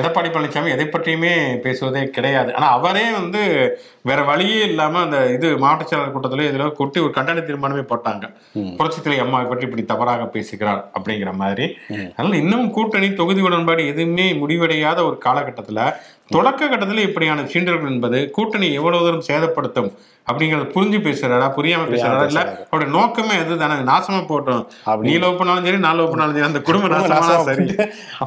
எடப்பாடி 0.00 0.30
பழனிசாமி 0.36 0.74
எதை 0.76 0.86
பற்றியுமே 0.86 1.34
பேசுவதே 1.66 2.02
கிடையாது. 2.16 2.50
ஆனா 2.58 2.70
அவரே 2.78 3.06
வந்து 3.20 3.42
வேற 4.10 4.20
வழியே 4.30 4.58
இல்லாம 4.70 5.00
அந்த 5.04 5.18
இது 5.36 5.46
மாவட்ட 5.62 5.84
செயலர் 5.90 6.12
கூட்டத்துல 6.16 6.48
இதுல 6.48 6.66
கொட்டி 6.80 6.98
ஒரு 7.06 7.12
கண்டன 7.16 7.44
தீர்மானமே 7.46 7.84
போட்டாங்க. 7.92 8.24
புரட்சித்துறை 8.80 9.20
அம்மாவை 9.26 9.46
பற்றி 9.52 9.66
இப்படி 9.68 9.84
தவறாக 9.92 10.26
பேசுகிறார் 10.36 10.82
அப்படிங்கிற 10.96 11.32
மாதிரி. 11.44 11.68
அதனால 12.16 12.36
இன்னும் 12.44 12.66
கூட்டணி 12.76 13.08
தொகுதி 13.22 13.40
உடன்பாடு 13.48 13.84
எதுவுமே 13.94 14.28
முடிவடையாத 14.42 14.98
ஒரு 15.08 15.18
காலகட்டத்துல 15.24 15.80
தொடக்க 16.30 16.66
கட்டத்துல 16.66 17.02
இப்படியான 17.08 17.40
சீண்டல்கள் 17.52 17.92
என்பது 17.94 18.30
கூட்டணி 18.36 18.68
எவ்வளவு 18.72 19.04
தூரம் 19.06 19.26
சேதப்படுத்தும் 19.30 19.90
அப்படிங்கறத 20.26 20.64
புரிஞ்சு 20.74 20.98
பேசுறாரா? 21.04 21.48
புரியாம 21.56 21.82
பேசுறாரா? 21.90 22.22
இல்ல 22.30 22.40
அவருடைய 22.70 22.88
நோக்கமே 22.96 23.34
அதுதானே? 23.42 23.74
நாசமா 23.90 24.20
போட்டோம். 24.30 24.62
நீ 25.08 25.12
லவ் 25.24 25.36
பண்ணாலும் 25.40 25.66
சரி 25.66 25.78
நான் 25.84 25.98
லவ் 25.98 26.10
பண்ணாலும் 26.12 26.34
சரி 26.36 26.46
அந்த 26.46 26.60
குடும்ப 26.68 26.88
நாசமா 26.92 27.36
சரி. 27.48 27.66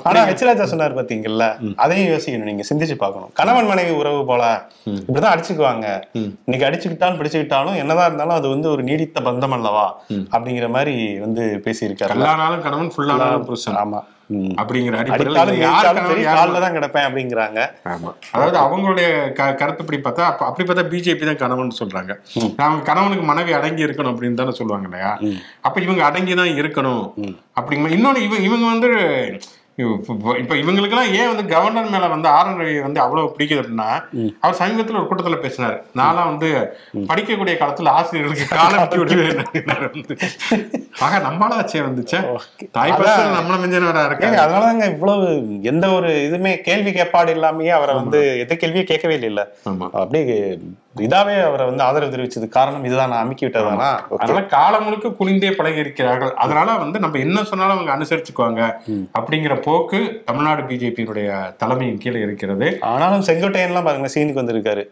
ஆனா 0.10 0.22
ஹெச்ராஜா 0.30 0.68
சொன்னார் 0.74 0.96
பாத்தீங்கல்ல 1.00 1.48
அதையும் 1.76 2.12
யோசிக்கணும் 2.14 2.50
நீங்க 2.52 2.66
சிந்திச்சு 2.70 2.96
பார்க்கணும். 3.04 3.32
கணவன் 3.40 3.70
மனைவி 3.72 3.92
உறவு 4.02 4.22
போல 4.26 4.44
இப்படிதான் 5.00 5.34
அடிச்சுக்குவாங்க. 5.34 5.88
இன்னைக்கு 6.46 6.68
அடிச்சுக்கிட்டாலும் 6.70 7.20
பிடிச்சுக்கிட்டாலும் 7.22 7.80
என்னதான் 7.82 8.10
இருந்தாலும் 8.12 8.38
அது 8.40 8.48
வந்து 8.48 8.70
ஒரு 8.72 8.84
நீடித்த 8.84 9.26
பந்தம் 9.28 9.58
அல்லவா? 9.58 9.86
அப்படிங்கிற 10.36 10.70
மாதிரி 10.78 10.96
வந்து 11.26 11.44
பேசியிருக்காரு. 11.68 12.16
எல்லா 12.18 12.34
கணவன் 12.68 12.94
ஃபுல்லானாலும் 12.96 13.46
புருஷன். 13.50 13.80
ஆமா. 13.84 14.02
அப்படிங்கிற 14.62 14.96
அடிப்படையில் 15.02 15.38
தான் 16.66 16.76
கிடப்பேன் 16.78 17.08
அப்படிங்கிறாங்க. 17.08 17.60
ஆமா. 17.94 18.10
அதாவது 18.34 18.58
அவங்களுடைய 18.66 19.08
கருத்துப்படி 19.62 20.00
பார்த்தா 20.08 20.26
அப்ப 20.32 20.46
அப்படி 20.50 20.66
பார்த்தா 20.68 20.90
பிஜேபி 20.92 21.30
தான் 21.30 21.42
கணவன் 21.44 21.80
சொல்றாங்க. 21.82 22.12
அவங்க 22.66 22.82
கணவனுக்கு 22.90 23.26
மனைவி 23.32 23.54
அடங்கி 23.60 23.86
இருக்கணும் 23.88 24.14
அப்படின்னு 24.14 24.42
தானே 24.42 24.56
சொல்லுவாங்க 24.60 24.88
இல்லையா? 24.90 25.12
அப்ப 25.68 25.78
இவங்க 25.88 26.04
அடங்கி 26.10 26.36
தான் 26.42 26.54
இருக்கணும். 26.62 27.06
அப்படிங்கிற 27.62 27.96
இன்னொன்னு 27.98 28.26
இவங்க 28.28 28.46
இவங்க 28.50 28.68
வந்து 28.74 28.92
இப்ப- 30.36 30.56
இவங்களுக்கெல்லாம் 30.56 31.12
ஏன் 31.14 31.28
வந்து 31.28 31.46
கவர்னர் 31.48 31.90
மேல 31.90 32.08
வந்து 32.08 32.30
ஆர் 32.30 32.48
என் 32.48 32.60
ரவி 32.60 32.82
வந்து 32.82 33.00
அவ்வளவு 33.00 33.36
பிடிக்குது 33.38 33.62
அப்படின்னா 33.62 33.90
அவர் 34.40 34.60
சமீபத்துல 34.60 35.00
ஒரு 35.00 35.08
கூட்டத்துல 35.08 35.38
பேசினாரு. 35.40 35.78
நான்லாம் 35.96 36.26
வந்து 36.26 36.50
படிக்கக்கூடிய 37.08 37.56
காலத்துல 37.58 37.88
ஆசிரியர்களுக்கு 37.92 38.48
காலம். 38.56 38.82
ஆக 41.00 41.18
நம்மளாச்சே 41.20 41.80
வந்துச்சே. 41.82 42.20
தாய் 42.72 42.92
பசங்க 42.94 43.38
நம்மள 43.38 43.58
மிஞ்சனவரா 43.60 44.06
இருக்காங்க 44.06 44.40
அதனாலதாங்க 44.44 44.92
இவ்வளவு 44.92 45.28
எந்த 45.64 45.90
ஒரு 45.92 46.10
இதுமே 46.28 46.62
கேள்வி 46.62 46.92
கேட்பாடு 46.92 47.34
இல்லாமயே 47.34 47.70
அவரை 47.70 47.96
வந்து 47.96 48.22
எந்த 48.40 48.56
கேள்வியும் 48.56 48.86
கேட்கவே 48.86 49.20
இல்லை 49.24 49.46
அப்படியே 49.96 50.38
இதாவே 51.00 51.44
அவரை 51.44 51.66
வந்து 51.66 51.84
ஆதரவு 51.84 52.16
தெரிவிச்சது 52.16 52.48
காரணம் 52.48 52.84
இதுதான். 52.84 53.10
நான் 53.10 53.22
அமுக்கி 53.22 53.46
விட்டதானா. 53.46 53.90
அதனால 54.18 54.46
காலம் 54.46 54.84
முழுக்க 54.84 55.08
குனிந்தே 55.20 55.52
பழகி 55.52 55.78
இருக்கிறார்கள். 55.78 56.34
அதனால 56.36 56.72
வந்து 56.74 57.00
நம்ம 57.00 57.20
என்ன 57.20 57.44
சொன்னாலும் 57.44 57.78
அவங்க 57.78 57.94
அனுசரிச்சுக்குவாங்க. 57.96 58.62
அப்படிங்கிற 59.20 59.62
போக்கு 59.62 60.00
தமிழ்நாடு 60.26 60.62
பிஜேபியினுடைய 60.64 61.30
தலைமையின் 61.56 61.98
கீழே 61.98 62.22
இருக்கிறது. 62.22 62.78
ஆனாலும் 62.82 63.24
செங்கோட்டையன்லாம் 63.24 63.84
பாருங்க 63.84 64.10
சீனுக்கு 64.16 64.42
வந்திருக்காரு. 64.42 64.84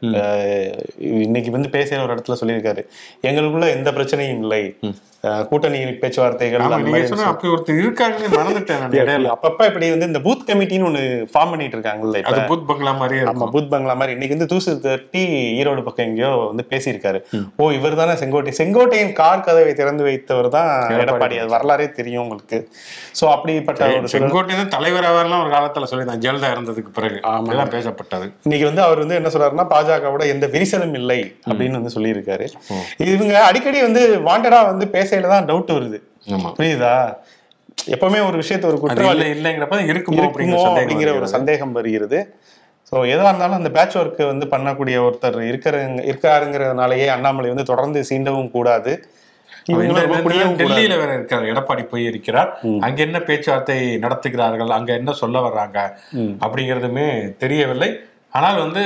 இன்னைக்கு 1.23 1.51
வந்து 1.51 1.69
பேசுற 1.69 2.03
ஒரு 2.03 2.15
இடத்துல 2.15 2.35
சொல்லியிருக்காரு. 2.41 2.81
எங்களுக்குள்ள 3.21 3.69
எந்த 3.69 3.91
பிரச்சனையும் 3.91 4.39
இல்லை. 4.39 4.63
அஹ் 5.23 5.45
கூட்டணி 5.45 5.85
பேச்சுவார்த்தைகள் 5.93 6.59
மாதிரி 6.61 6.91
அப்படி 7.23 7.53
ஒருத்தர் 7.53 7.79
இருக்காங்கன்னு 7.83 8.29
மறந்துட்டேன் 8.31 8.83
அப்பப்ப 9.33 9.65
இப்படி 9.65 9.89
வந்து 9.89 10.05
இந்த 10.05 10.19
பூத் 10.19 10.47
கமிட்டின்னு 10.47 10.87
ஒண்ணு 10.89 11.01
ஃபார்ம் 11.31 11.49
பண்ணிட்டு 11.49 11.77
இருக்காங்கல்ல 11.77 12.19
புத் 12.49 12.65
பங்களா 12.65 12.91
ஆமா 12.93 13.05
இருக்கும். 13.11 13.53
பூத் 13.53 13.69
பங்களா 13.69 13.93
மாதிரி. 13.93 14.11
இன்னைக்கு 14.11 14.37
வந்து 14.37 14.49
தூசு 14.53 14.79
தட்டி 14.79 15.23
ஈரோடு 15.59 15.83
பக்கம் 15.83 15.96
எங்கேயோ 16.05 16.29
வந்து 16.49 16.63
பேசியிருக்காரு. 16.71 17.19
ஓ 17.61 17.69
இவர் 17.77 17.97
தானே 17.99 18.13
செங்கோட்டை 18.21 18.53
செங்கோட்டையின் 18.59 19.13
கார் 19.19 19.43
கதவை 19.47 19.73
திறந்து 19.79 20.03
வைத்தவர் 20.07 20.49
தான் 20.55 20.71
எடப்பாடி. 21.03 21.37
அது 21.43 21.51
வரலாறே 21.55 21.87
தெரியும் 21.99 22.23
உங்களுக்கு. 22.25 22.59
சோ 23.19 23.25
அப்படிப்பட்ட 23.35 23.83
ஒரு 23.85 24.11
சூழல். 24.11 24.15
செங்கோட்டையன் 24.15 24.73
தலைவர் 24.75 25.09
அவர்லாம் 25.11 25.43
ஒரு 25.45 25.53
காலத்துல 25.55 25.89
சொல்லியிருந்தான் 25.91 26.23
ஜெயலலிதா 26.25 26.51
இறந்ததுக்கு 26.55 26.93
பிறகு. 26.99 27.19
அப்படிதான் 27.35 27.73
பேசப்பட்டது. 27.77 28.27
இன்னைக்கு 28.47 28.67
வந்து 28.69 28.83
அவர் 28.87 29.03
வந்து 29.03 29.19
என்ன 29.19 29.31
சொல்றாருன்னா 29.35 29.67
பாஜகவோட 29.75 30.25
எந்த 30.33 30.47
விரிசலும் 30.57 30.97
இல்லை 31.01 31.21
அப்படின்னு 31.49 31.79
வந்து 31.79 31.95
சொல்லியிருக்காரு. 31.97 32.47
இவங்க 33.13 33.35
அடிக்கடி 33.49 33.81
வந்து 33.87 34.03
வாண்டடா 34.29 34.61
வந்து 34.71 34.87
பேசையில 34.97 35.33
தான் 35.35 35.49
டவுட் 35.51 35.75
வருது. 35.77 35.99
புரியுதா? 36.59 36.93
எப்பவுமே 37.95 38.19
ஒரு 38.27 38.37
விஷயத்த 38.41 38.65
ஒரு 38.69 38.77
குற்றவாளி 38.81 39.17
இல்லை 39.17 39.27
இல்லைங்கிறப்ப 39.35 39.77
இருக்குமோ 39.91 40.23
அப்படிங்கிற 40.69 41.11
ஒரு 41.17 41.27
சந்தேகம் 41.33 41.75
வருகிறது. 41.77 42.19
ஸோ 42.89 42.95
எதா 43.13 43.29
இருந்தாலும் 43.29 43.59
அந்த 43.59 43.69
பேட்ச் 43.75 43.97
ஒர்க் 44.01 44.19
வந்து 44.31 44.45
பண்ணக்கூடிய 44.53 44.97
ஒருத்தர் 45.05 45.37
இருக்கிறங்க 45.49 46.03
இருக்காருங்கிறதுனாலயே 46.11 47.07
அண்ணாமலை 47.15 47.49
வந்து 47.53 47.69
தொடர்ந்து 47.71 48.01
சீண்டவும் 48.09 48.53
கூடாது. 48.57 48.91
டெல்லியில 50.59 50.93
வேற 51.01 51.09
இருக்கார் 51.17 51.49
எடப்பாடி 51.51 51.83
போய் 51.91 52.09
இருக்கிறார் 52.11 52.49
அங்க 52.85 52.99
என்ன 53.07 53.17
பேச்சுவார்த்தை 53.29 53.77
நடத்துகிறார்கள் 54.05 54.71
அங்க 54.77 54.91
என்ன 54.99 55.13
சொல்ல 55.21 55.37
வர்றாங்க 55.47 55.77
அப்படிங்கிறதுமே 56.45 57.07
தெரியவில்லை. 57.43 57.89
ஆனால் 58.37 58.61
வந்து 58.65 58.83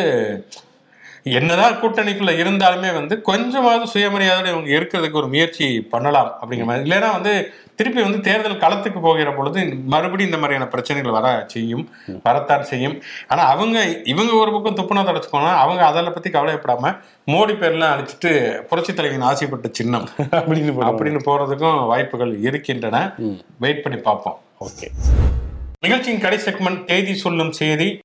என்னதான் 1.23 1.81
கூட்டணிக்குள்ள 1.81 2.31
இருந்தாலுமே 2.43 2.93
வந்து 2.93 3.21
கொஞ்சமாவது 3.21 3.91
சுயமரியாதையோட 3.93 4.47
இவங்க 4.47 4.69
இருக்கிறதுக்கு 4.69 5.11
ஒரு 5.11 5.27
முயற்சி 5.27 5.81
பண்ணலாம் 5.81 6.37
அப்படிங்கிற 6.41 6.63
மாதிரி. 6.63 6.89
இல்லைன்னா 6.89 7.11
வந்து 7.11 7.53
திருப்பி 7.75 8.01
வந்து 8.01 8.21
தேர்தல் 8.21 8.57
களத்துக்கு 8.57 9.01
போகிற 9.01 9.33
பொழுது 9.33 9.65
மறுபடியும் 9.85 10.31
இந்த 10.31 10.37
மாதிரியான 10.37 10.67
பிரச்சனைகள் 10.67 11.11
வர 11.11 11.43
செய்யும் 11.47 11.89
வரத்தான் 12.23 12.63
செய்யும். 12.63 13.01
ஆனா 13.27 13.43
அவங்க 13.43 14.01
இவங்க 14.05 14.33
ஒரு 14.33 14.51
பக்கம் 14.51 14.77
துப்புனா 14.77 14.99
தொடச்சுக்கோனா 14.99 15.53
அவங்க 15.55 15.85
அதில் 15.85 16.13
பத்தி 16.13 16.29
கவலைப்படாம 16.29 16.97
மோடி 17.27 17.55
பேர்லாம் 17.55 17.93
அடிச்சுட்டு 17.93 18.61
புரட்சி 18.61 18.93
தலைவியின் 18.93 19.27
ஆசைப்பட்ட 19.27 19.69
சின்னம் 19.71 20.09
அப்படின்னு. 20.31 20.73
அப்படின்னு 20.89 21.19
போறதுக்கும் 21.25 21.87
வாய்ப்புகள் 21.87 22.39
இருக்கின்றன. 22.39 23.13
வெயிட் 23.59 23.83
பண்ணி 23.83 23.99
பார்ப்போம். 23.99 24.39
ஓகே. 24.59 24.87
நிகழ்ச்சியின் 25.79 26.19
கடை 26.19 26.37
செக்மெண்ட் 26.37 26.83
தேதி 26.83 27.15
சொல்லும் 27.15 27.51
செய்தி. 27.51 27.99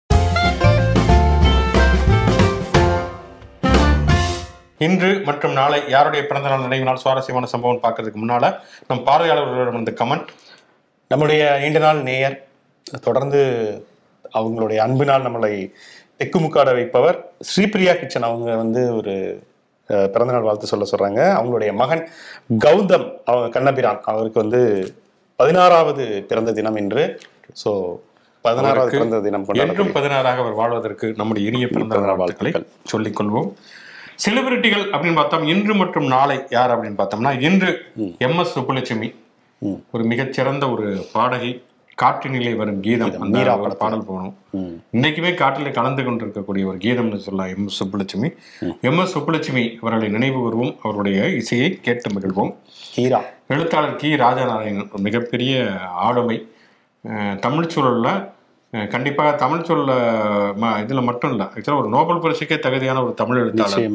இன்று 4.81 5.11
மற்றும் 5.29 5.55
நாளை 5.59 5.79
யாருடைய 5.95 6.23
பிறந்தநாள் 6.29 6.65
நினைவு 6.65 6.87
நாள் 6.89 7.03
சுவாரஸ்யமான 7.03 7.49
சம்பவம் 7.53 7.83
பார்க்கறதுக்கு 7.85 8.23
முன்னால 8.23 8.47
நம் 8.89 9.05
பார்வையாளர்களிடம் 9.09 9.81
இந்த 9.83 9.93
கமெண்ட் 10.01 10.31
நம்முடைய 11.11 11.43
நீண்ட 11.63 11.79
நாள் 11.79 12.01
நேயர் 12.09 12.37
தொடர்ந்து 13.07 13.41
அவங்களுடைய 14.35 14.79
அன்பினால் 14.87 15.27
நம்மளை 15.27 15.53
தெக்குமுக்காட 16.21 16.71
வைப்பவர் 16.79 17.19
ஸ்ரீபிரியா 17.51 17.93
கிச்சன் 18.01 18.29
அவங்க 18.29 18.51
வந்து 18.63 18.83
ஒரு 18.99 19.15
பிறந்தநாள் 20.15 20.47
வாழ்த்து 20.47 20.71
சொல்ல 20.71 20.85
சொல்றாங்க. 20.91 21.21
அவங்களுடைய 21.39 21.71
மகன் 21.81 22.03
கௌதம் 22.65 23.07
அவங்க 23.29 23.49
கண்ணபிரான் 23.57 24.01
அவருக்கு 24.13 24.39
வந்து 24.45 24.61
பதினாறாவது 25.39 26.05
பிறந்த 26.31 26.55
தினம் 26.59 26.79
இன்று. 26.83 27.05
ஸோ 27.63 27.71
பதினாறாவது 28.45 28.93
பிறந்த 28.97 29.21
தினம் 29.27 29.45
என்றும் 29.65 29.93
பதினாறாக 29.99 30.43
அவர் 30.45 30.61
வாழ்வதற்கு 30.61 31.07
நம்முடைய 31.21 31.51
இனிய 31.51 31.67
பிறந்தநாள் 31.75 32.21
வாழ்த்துக்களை 32.23 32.53
சொல்லிக் 32.93 33.19
கொள்வோம் 33.21 33.51
செலிபிரிட்டிகள் 34.25 34.85
அப்படின்னு 34.91 35.15
பார்த்தோம் 35.15 35.47
இன்று 35.53 35.75
மற்றும் 35.75 36.07
நாளை 36.07 36.37
யார் 36.51 36.73
அப்படின்னு 36.73 36.99
பார்த்தோம்னா 37.01 37.33
இன்று 37.49 37.71
எம் 38.19 38.39
எஸ் 38.39 38.59
சுப்புலட்சுமி. 38.59 39.09
ஒரு 39.93 40.05
மிகச்சிறந்த 40.05 40.65
ஒரு 40.71 40.87
பாடகி 41.13 41.51
காற்றினிலே 42.03 42.57
வரும் 42.57 42.81
கீதம். 42.81 43.21
அந்த 43.21 43.75
பாடல் 43.79 44.07
போகணும். 44.09 44.35
இன்னைக்குமே 44.97 45.35
காட்டிலே 45.35 45.71
கலந்து 45.71 46.05
கொண்டிருக்கக்கூடிய 46.05 46.67
ஒரு 46.67 46.79
கீதம்னு 46.85 47.21
சொல்லலாம் 47.27 47.53
M 47.57 47.69
S 47.69 47.79
Subbulakshmi. 47.83 48.29
M 48.89 48.99
S 48.99 49.15
Subbulakshmi 49.19 49.65
அவர்களை 49.81 50.09
நினைவு 50.09 50.41
கூறுவோம். 50.45 50.77
அவருடைய 50.83 51.29
இசையை 51.41 51.69
கேட்டு 51.87 52.11
மகிழ்வோம். 52.15 52.53
ஹீரா 52.97 53.21
எழுத்தாளர் 53.49 53.97
கி. 53.97 54.09
ராஜாநாராயணன் 54.25 54.93
ஒரு 54.93 55.03
மிகப்பெரிய 55.09 55.79
ஆளுமை. 56.07 56.39
தமிழ் 57.41 57.71
சூழல்ல 57.75 58.09
கண்டிப்பாக 58.71 59.33
தமிழ் 59.37 59.59
சூழல்ல 59.59 59.91
ம- 60.61 60.81
இதுல 60.87 61.03
மட்டும் 61.03 61.31
இல்ல. 61.31 61.43
ஆக்சுவலாக 61.45 61.79
ஒரு 61.79 61.89
நோபல் 61.89 62.17
பரிசுக்கே 62.17 62.59
தகுதியான 62.59 63.03
ஒரு 63.03 63.15
தமிழ் 63.15 63.39
எழுத்தாளர் 63.39 63.91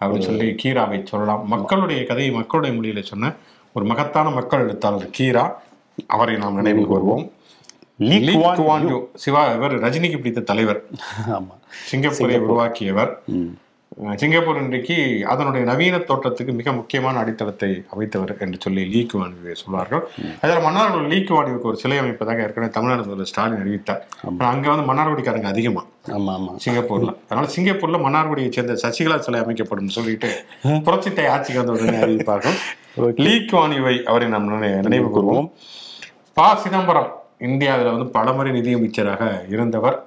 அப்படின்னு 0.00 0.20
சொல்லி 0.20 0.54
கீராவை 0.64 1.06
சொல்லலாம். 1.06 1.48
மக்களுடைய 1.48 2.04
கதையை 2.04 2.34
மக்களுடைய 2.34 2.80
மொழியில 2.80 3.02
சொன்ன 3.02 3.32
ஒரு 3.72 3.86
மகத்தான 3.86 4.30
மக்கள் 4.30 4.60
எழுத்தாளர் 4.60 5.10
கீரா 5.18 5.52
அவரை 6.06 6.36
நாம் 6.36 6.54
நினைவு 6.54 6.80
கூறுவோம். 6.80 7.30
சிவா 9.14 9.46
இவர் 9.46 9.80
ரஜினிக்கு 9.80 10.16
பிடித்த 10.16 10.40
தலைவர். 10.40 10.84
ஆமா. 11.30 11.46
சிங்கப்பூரை 11.92 12.38
உருவாக்கியவர். 12.38 13.22
சிங்கப்பூர் 14.14 14.56
இன்றைக்கு 14.56 15.26
அதனுடைய 15.26 15.66
நவீன 15.66 15.96
தோற்றத்துக்கு 15.96 16.52
மிக 16.52 16.72
முக்கியமான 16.72 17.18
அடித்தளத்தை 17.18 17.84
அமைத்தவர் 17.96 18.40
என்று 18.40 18.58
சொல்லி 18.60 18.84
லீ 18.84 19.06
குவான் 19.12 19.32
யூவை 19.32 19.52
சொல்வார்கள். 19.52 20.08
அதில் 20.40 20.56
மன்னார்குடி 20.56 21.08
லீ 21.08 21.16
குவான் 21.16 21.46
யூக்கு 21.46 21.60
ஒரு 21.60 21.76
சிலை 21.76 21.98
அமைப்பதாக 21.98 22.42
ஏற்கனவே 22.42 22.72
தமிழ்நாடு 22.72 23.26
ஸ்டாலின் 23.26 23.60
அறிவித்தார். 23.60 24.06
அங்க 24.38 24.70
வந்து 24.70 24.92
மன்னார்குடிக்காரங்க 24.92 25.42
அதிகமா. 25.42 25.84
ஆமா 26.08 26.10
ஆமா. 26.10 26.56
சிங்கப்பூர்ல. 26.64 27.14
அதனால 27.28 27.52
சிங்கப்பூர்ல 27.56 28.00
மன்னார்குடியை 28.00 28.52
சேர்ந்த 28.52 28.72
சசிகலா 28.72 29.18
சிலை 29.18 29.40
அமைக்கப்படும் 29.40 29.88
சொல்லிட்டு 29.88 30.44
புரட்சித்தை 30.84 31.26
ஆட்சிக்கு 31.26 31.64
வந்த 31.64 31.82
உடனே 31.82 31.98
அறிவிப்பார்கள். 31.98 32.54
லீ 33.16 33.36
குவான் 33.36 33.70
யூவை 33.70 34.02
அவரை 34.02 34.28
நாம் 34.28 34.62
நினை- 34.62 34.78
நினைவு 34.78 35.08
கூறுவோம் 35.08 35.50
ப 36.34 36.56
சிதம்பரம் 36.56 37.20
இந்தியாவில் 37.38 37.90
வந்து 37.90 38.06
பலமுறை 38.06 38.52
நிதியமைச்சராக 38.52 39.48
இருந்தவர். 39.48 40.06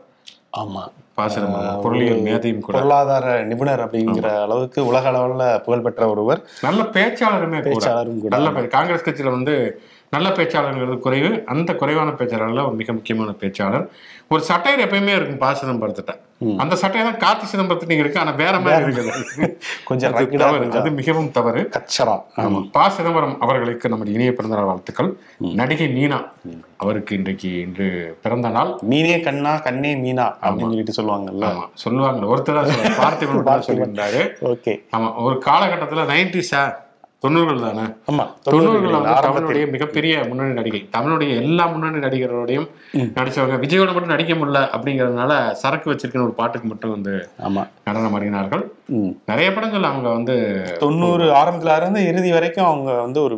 ஆமா. 0.57 0.87
ப 1.15 1.27
சிதம்பரம் 1.29 1.81
பொருளியல் 1.81 2.21
மேதையும் 2.21 2.59
கூட. 2.59 2.77
பொருளாதார 2.77 3.43
நிபுணர் 3.43 3.83
அப்படிங்கிற 3.85 4.41
அளவுக்கு 4.41 4.85
உலக 4.85 5.11
அளவுல 5.11 5.59
புகழ்பெற்ற 5.59 6.09
ஒருவர். 6.09 6.41
நல்ல 6.61 6.81
பேச்சாளருமே 6.83 7.59
பேச்சாளரும் 7.67 8.21
கூட. 8.21 8.37
நல்ல 8.37 8.67
காங்கிரஸ் 8.67 9.07
கட்சியில 9.09 9.35
வந்து 9.37 9.81
நல்ல 10.09 10.29
பேச்சாளர்கள் 10.29 10.97
குறைவு. 10.97 11.43
அந்த 11.45 11.75
குறைவான 11.75 12.09
பேச்சாளர்ல 12.09 12.65
ஒரு 12.65 12.73
மிக 12.73 12.93
முக்கியமான 12.93 13.31
பேச்சாளர். 13.39 13.85
ஒரு 14.31 14.41
சட்டையர் 14.43 14.83
எப்பயுமே 14.83 15.13
இருக்கும் 15.15 15.37
பா 15.37 15.49
சிதம்பரத்திட்ட. 15.53 16.13
அந்த 16.59 16.75
சட்டையை 16.75 17.03
தான் 17.07 17.19
கார்த்தி 17.19 17.45
சிதம்பரத்துக்கு 17.45 17.97
இருக்கு 17.97 18.19
ஆனா 18.19 18.31
வேற 18.31 18.59
மாதிரி 18.59 18.85
இருக்குது. 18.85 19.11
கொஞ்சம் 19.89 20.13
தவறு. 20.41 20.65
அது 20.79 20.89
மிகவும் 20.91 21.31
தவறு. 21.31 21.61
கச்சரா. 21.75 22.15
ஆமா. 22.37 22.59
பா 22.71 22.89
சிதம்பரம் 22.89 23.39
அவர்களுக்கு 23.39 23.89
நம்முடைய 23.89 24.15
இனிய 24.17 24.31
பிறந்தநாள் 24.31 24.65
வாழ்த்துக்கள். 24.65 25.09
நடிகை 25.53 25.87
மீனா 25.93 26.19
அவருக்கு 26.77 27.15
இன்றைக்கு 27.15 27.59
இன்று 27.59 27.87
பிறந்த 28.21 28.49
நாள். 28.49 28.71
மீனே 28.83 29.19
கண்ணா 29.19 29.57
கண்ணே 29.59 29.95
மீனா 29.95 30.25
அப்படின்னு 30.41 30.67
சொல்லிட்டு 30.67 30.97
சொல்லுவாங்கல்ல. 30.97 31.45
ஆமா. 31.51 31.65
சொல்லுவாங்க 31.75 32.25
ஒருத்தர் 32.33 32.59
தான். 32.61 32.97
பார்த்திபன் 32.99 33.67
சொல்லியிருந்தாரு. 33.69 34.23
ஓகே. 34.45 34.75
ஆமா. 34.91 35.09
ஒரு 35.23 35.41
காலகட்டத்துல 35.45 36.07
நைன்டிஸா 36.13 36.63
தொண்ணூறுகள் 37.23 37.61
தானே? 37.61 37.83
ஆமா 38.05 38.23
தொண்ணூறுகள் 38.43 38.95
தமிழுடைய 39.21 39.65
மிகப்பெரிய 39.69 40.23
முன்னணி 40.29 40.53
நடிகை. 40.53 40.81
தமிழுடைய 40.91 41.31
எல்லா 41.41 41.65
முன்னணி 41.65 41.99
நடிகர்களோடையும் 41.99 42.67
நடிச்சவங்க 43.15 43.57
விஜயோட 43.59 43.89
மட்டும் 43.93 44.13
நடிக்க 44.13 44.33
முடியல 44.33 44.61
அப்படிங்கறதுனால 44.73 45.31
சரக்கு 45.53 45.91
வச்சிருக்கிற 45.91 46.23
ஒரு 46.23 46.33
பாட்டுக்கு 46.33 46.67
மட்டும் 46.67 46.91
வந்து 46.91 47.13
ஆமா. 47.47 47.63
நடனம் 47.83 48.15
ஆடினார்கள். 48.15 48.63
ம். 48.89 49.11
நிறைய 49.25 49.53
படங்கள் 49.53 49.83
அவங்க 49.83 50.09
வந்து 50.09 50.35
தொண்ணூறு 50.79 51.31
ஆரம்பத்துல 51.31 51.75
இருந்து 51.75 52.07
இறுதி 52.07 52.31
வரைக்கும் 52.31 52.65
அவங்க 52.65 52.91
வந்து 53.01 53.21
ஒரு 53.21 53.37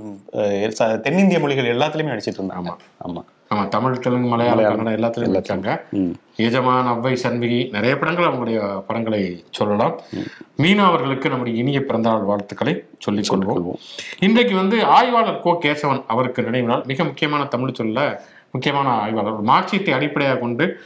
தென்னிந்திய 1.04 1.40
மொழிகள் 1.40 1.74
எல்லாத்துலயுமே 1.74 2.14
நடிச்சிட்டு 2.14 2.42
இருந்தாங்க. 2.42 2.64
ஆமா. 2.66 2.76
ஆமா. 3.08 3.24
தமிழ் 3.70 4.00
தெலுங்கு 4.00 4.28
மலையாளம் 4.28 4.76
கன்னடம் 4.76 5.04
எல்லாத்துலயும் 5.04 5.80
ம். 5.92 6.14
எஜமான் 6.36 6.86
அவ்வை 6.86 7.14
சண்முகி 7.24 7.72
நிறைய 7.72 7.98
படங்கள் 7.98 8.26
அவங்களுடைய 8.26 8.82
படங்களை 8.88 9.44
சொல்லலாம். 9.50 10.00
மீனா 10.58 10.78
அவர்களுக்கு 10.78 11.30
நம்முடைய 11.30 11.60
இனிய 11.60 11.80
பிறந்தநாள் 11.80 12.22
வாழ்த்துக்களை 12.22 12.84
சொல்லிக் 13.00 13.34
கொள்வோம். 13.34 13.78
இன்றைக்கு 14.20 14.56
வந்து 14.56 14.84
ஆய்வாளர் 14.84 15.40
கோ. 15.40 15.60
கேசவன் 15.62 16.04
அவருக்கு 16.08 16.44
நினைவு 16.44 16.68
நாள். 16.68 16.84
மிக 16.86 17.04
முக்கியமான 17.04 17.46
தமிழ் 17.46 17.74
சொல்ல 17.74 18.24
முக்கியமான 18.52 18.90
ஆய்வாளர். 18.90 19.44
மார்க்சியத்தை 19.44 19.90
அடிப்படையாக 19.90 20.40
கொண்டு 20.40 20.80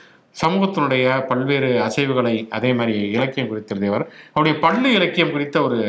சமூகத்தினுடைய 0.45 1.27
பல்வேறு 1.27 1.81
அசைவுகளை 1.81 2.47
அதே 2.49 2.73
மாதிரி 2.73 2.99
இலக்கியம் 3.09 3.47
குறித்து 3.47 3.75
எழுதியவர் 3.75 4.09
அவருடைய 4.33 4.59
பள்ளி 4.59 4.93
இலக்கியம் 4.93 5.31
குறித்த 5.31 5.61
ஒரு 5.61 5.79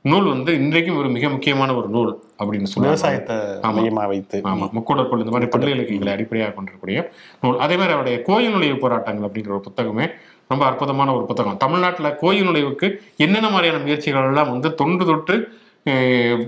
நூல் 0.00 0.26
வந்து 0.26 0.54
இன்றைக்கும் 0.54 0.96
ஒரு 0.96 1.08
மிக 1.08 1.28
முக்கியமான 1.28 1.74
ஒரு 1.74 1.88
நூல் 1.88 2.10
அப்படின்னு 2.38 2.70
சொல்லுவாங்க. 2.72 3.20
விவசாயத்தை 3.24 3.36
மையமா 3.70 4.06
வைத்து. 4.06 4.40
ஆமா. 4.44 4.66
முக்கூடற்குள் 4.76 5.22
இந்த 5.24 5.32
மாதிரி 5.34 5.50
பள்ளி 5.50 5.70
இலக்கியங்களை 5.70 6.12
அடிப்படையாக 6.12 6.54
கொண்டிருக்கக்கூடிய 6.54 6.98
நூல். 7.40 7.58
அதே 7.58 7.74
மாதிரி 7.74 7.94
அவருடைய 7.94 8.22
கோயில் 8.22 8.52
நுழைவு 8.52 8.78
போராட்டங்கள் 8.78 9.28
அப்படிங்கிற 9.28 9.48
ஒரு 9.48 9.64
புத்தகமே 9.68 10.06
ரொம்ப 10.48 10.64
அற்புதமான 10.64 11.14
ஒரு 11.14 11.24
புத்தகம். 11.24 11.56
தமிழ்நாட்டில் 11.56 12.16
கோயில் 12.16 12.48
நுழைவுக்கு 12.48 12.96
என்னென்ன 13.16 13.48
மாதிரியான 13.50 13.82
முயற்சிகள் 13.82 14.26
எல்லாம் 14.26 14.50
வந்து 14.50 14.74
தொன்று 14.74 15.06
தொட்டு 15.06 15.36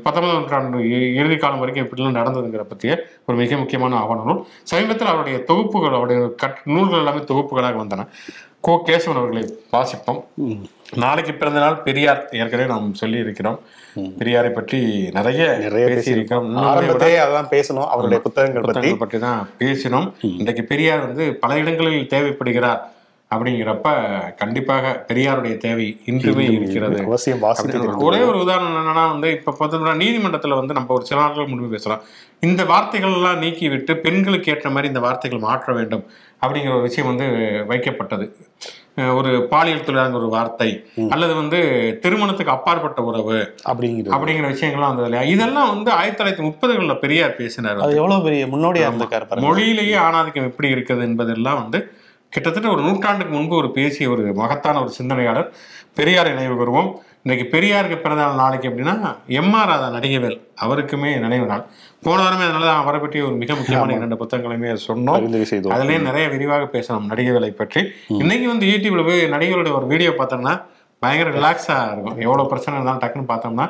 பத்தொன்பதாம் 0.04 0.40
நூற்றாண்டு 0.40 0.78
இறுதி 1.14 1.36
காலம் 1.36 1.58
வரைக்கும் 1.58 1.84
எப்படிலாம் 1.86 2.16
நடந்ததுங்கிற 2.18 2.62
பற்றிய 2.62 3.04
ஒரு 3.26 3.38
மிக 3.38 3.56
முக்கியமான 3.56 3.96
ஆவண 3.96 4.22
நூல். 4.24 4.46
சமீபத்தில் 4.62 5.06
அவருடைய 5.06 5.38
தொகுப்புகள் 5.50 5.96
அவருடைய 5.98 6.28
கட் 6.36 6.60
நூல்கள் 6.64 6.98
எல்லாமே 6.98 7.18
தொகுப்புகளாக 7.18 7.78
வந்தன. 7.82 8.06
கோ 8.60 8.82
கேசவன் 8.86 9.20
அவர்களை 9.20 9.42
வாசிப்போம். 9.72 10.20
நாளைக்கு 10.96 11.35
பிறந்த 11.35 11.61
நாள் 11.61 11.76
பெரியார் 11.76 12.29
ஏற்கனவே 12.31 12.68
நாம் 12.68 12.94
சொல்லி 12.94 13.18
இருக்கிறோம் 13.18 13.61
பெரியாரை 13.96 14.50
பற்றி 14.50 15.09
நிறைய 15.12 15.57
நிறைய 15.59 15.87
ஆரம்பத்திலேயே 16.55 17.18
அதான் 17.18 17.50
பேசணும் 17.50 17.87
அவருடைய 17.87 18.22
புத்தகங்கள் 18.22 18.62
பத்தி. 18.62 18.81
புத்தகங்கள் 18.81 18.98
பற்றி 18.98 19.18
தான் 19.18 19.48
பேசினோம். 19.59 20.12
இன்றைக்கு 20.20 20.62
பெரியார் 20.62 21.07
வந்து 21.07 21.35
பல 21.35 21.57
இடங்களில் 21.57 22.07
தேவைப்படுகிறார். 22.07 22.81
அப்படிங்கிறப்ப 23.34 23.88
கண்டிப்பாக 24.36 25.06
பெரியாருடைய 25.08 25.56
தேவை 25.56 26.00
இன்றுமே 26.04 26.44
இருக்கிறது. 26.44 26.96
அவசியம் 27.04 27.42
ஒரே 28.08 28.20
ஒரு 28.20 28.38
உதாரணம் 28.38 28.78
என்னன்னா 28.80 29.04
வந்து 29.10 29.28
இப்ப 29.30 29.54
பார்த்தோம்னா 29.58 29.92
நீதிமன்றத்துல 30.02 30.54
வந்து 30.54 30.74
நம்ம 30.74 30.94
ஒரு 30.94 31.04
சில 31.04 31.20
நாட்கள் 31.20 31.46
முன்பு 31.46 31.68
பேசலாம் 31.68 32.02
இந்த 32.40 32.64
வார்த்தைகள் 32.64 33.12
எல்லாம் 33.12 33.38
நீக்கி 33.38 33.68
விட்டு 33.68 33.96
பெண்களுக்கு 33.96 34.52
ஏற்ற 34.52 34.68
மாதிரி 34.70 34.88
இந்த 34.88 35.00
வார்த்தைகள் 35.00 35.38
மாற்ற 35.38 35.72
வேண்டும் 35.72 36.04
அப்படிங்கிற 36.42 36.72
ஒரு 36.74 36.82
விஷயம் 36.82 37.16
வந்து 37.16 37.26
வைக்கப்பட்டது. 37.68 38.26
ஒரு 39.14 39.30
பாலியல் 39.48 39.84
தொழிலாளர் 39.84 40.18
ஒரு 40.20 40.28
வார்த்தை 40.28 40.68
அல்லது 41.10 41.34
வந்து 41.34 41.58
திருமணத்துக்கு 42.02 42.52
அப்பாற்பட்ட 42.52 43.02
உறவு 43.02 43.36
அப்படிங்கிறது. 43.70 44.12
அப்படிங்கிற 44.16 44.48
விஷயங்கள்லாம் 44.54 44.92
வந்தது 44.92 45.08
இல்லையா? 45.08 45.24
இதெல்லாம் 45.34 45.70
வந்து 45.74 45.90
ஆயிரத்தி 45.90 46.20
தொள்ளாயிரத்தி 46.20 46.46
முப்பதுகளில் 46.48 47.02
பெரியார் 47.04 47.36
பேசினார் 47.36 47.84
அது 47.86 47.96
எவ்வளவு 47.96 48.22
பெரிய 48.22 48.46
முன்னோடியா 48.46 48.88
இருந்திருக்காரு 48.88 49.44
மொழியிலேயே 49.46 49.96
ஆணாதிக்கம் 49.96 50.48
எப்படி 50.50 50.70
இருக்குது 50.74 51.00
என்பதெல்லாம் 51.00 51.60
வந்து 51.62 51.80
கிட்டத்தட்ட 52.34 52.68
ஒரு 52.72 52.82
நூற்றாண்டுக்கு 52.86 53.32
முன்பு 53.36 53.54
ஒரு 53.60 53.68
பேசிய 53.76 54.10
ஒரு 54.14 54.24
மகத்தான 54.40 54.80
ஒரு 54.82 54.90
சிந்தனையாளர் 54.96 55.48
பெரியாரை 55.98 56.30
நினைவு 56.34 56.56
கூறுவோம். 56.60 56.90
இன்னைக்கு 57.24 57.44
பெரியாருக்கு 57.54 57.96
பிறந்த 58.02 58.20
நாள் 58.24 58.38
நாளைக்கு 58.42 58.66
அப்படின்னா 58.70 58.94
எம்ஆர் 59.40 59.70
ராதா 59.70 59.88
நடிகவேல் 59.96 60.36
அவருக்குமே 60.64 61.10
நினைவு 61.24 61.46
நாள். 61.52 61.64
போன 62.04 62.18
வாரமே 62.22 62.44
அதனால 62.46 62.68
தான் 62.68 62.82
அவரை 62.82 62.98
பற்றி 63.04 63.18
ஒரு 63.28 63.34
மிக 63.42 63.56
முக்கியமான 63.60 63.96
இரண்டு 63.98 64.20
புத்தகங்களையுமே 64.22 64.76
சொன்னோம். 64.86 65.26
அதுலயே 65.76 65.98
நிறைய 66.08 66.26
விரிவாக 66.34 66.70
பேசணும் 66.76 67.10
நடிகர்களை 67.12 67.50
பற்றி. 67.60 67.82
இன்னைக்கு 68.22 68.46
வந்து 68.52 68.68
யூடியூப்ல 68.72 69.04
போய் 69.10 69.20
நடிகர்களுடைய 69.34 69.74
ஒரு 69.80 69.88
வீடியோ 69.92 70.12
பார்த்தோம்னா 70.20 70.54
பயங்கர 71.02 71.30
ரிலாக்ஸா 71.38 71.76
இருக்கும். 71.92 72.18
எவ்வளவு 72.26 72.50
பிரச்சனை 72.52 72.76
இருந்தாலும் 72.78 73.04
டக்குன்னு 73.04 73.30
பார்த்தோம்னா 73.34 73.68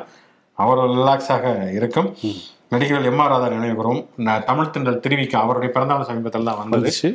அவ்வளோ 0.57 0.87
ரிலாக்ஸாக 0.95 1.45
இருக்கும். 1.79 2.09
நடிகர்கள் 2.73 3.07
எம் 3.09 3.21
ஆர் 3.21 3.31
ராதா 3.31 3.47
நினைவுகிறோம் 3.53 3.97
நான் 4.25 4.43
தமிழ் 4.49 4.69
திண்டல் 4.73 4.99
திருவிக்க 5.05 5.33
அவருடைய 5.43 5.69
பிறந்தநாள் 5.75 6.07
சமீபத்தில் 6.09 6.47
தான் 6.49 6.59
வந்துச்சு. 6.59 7.07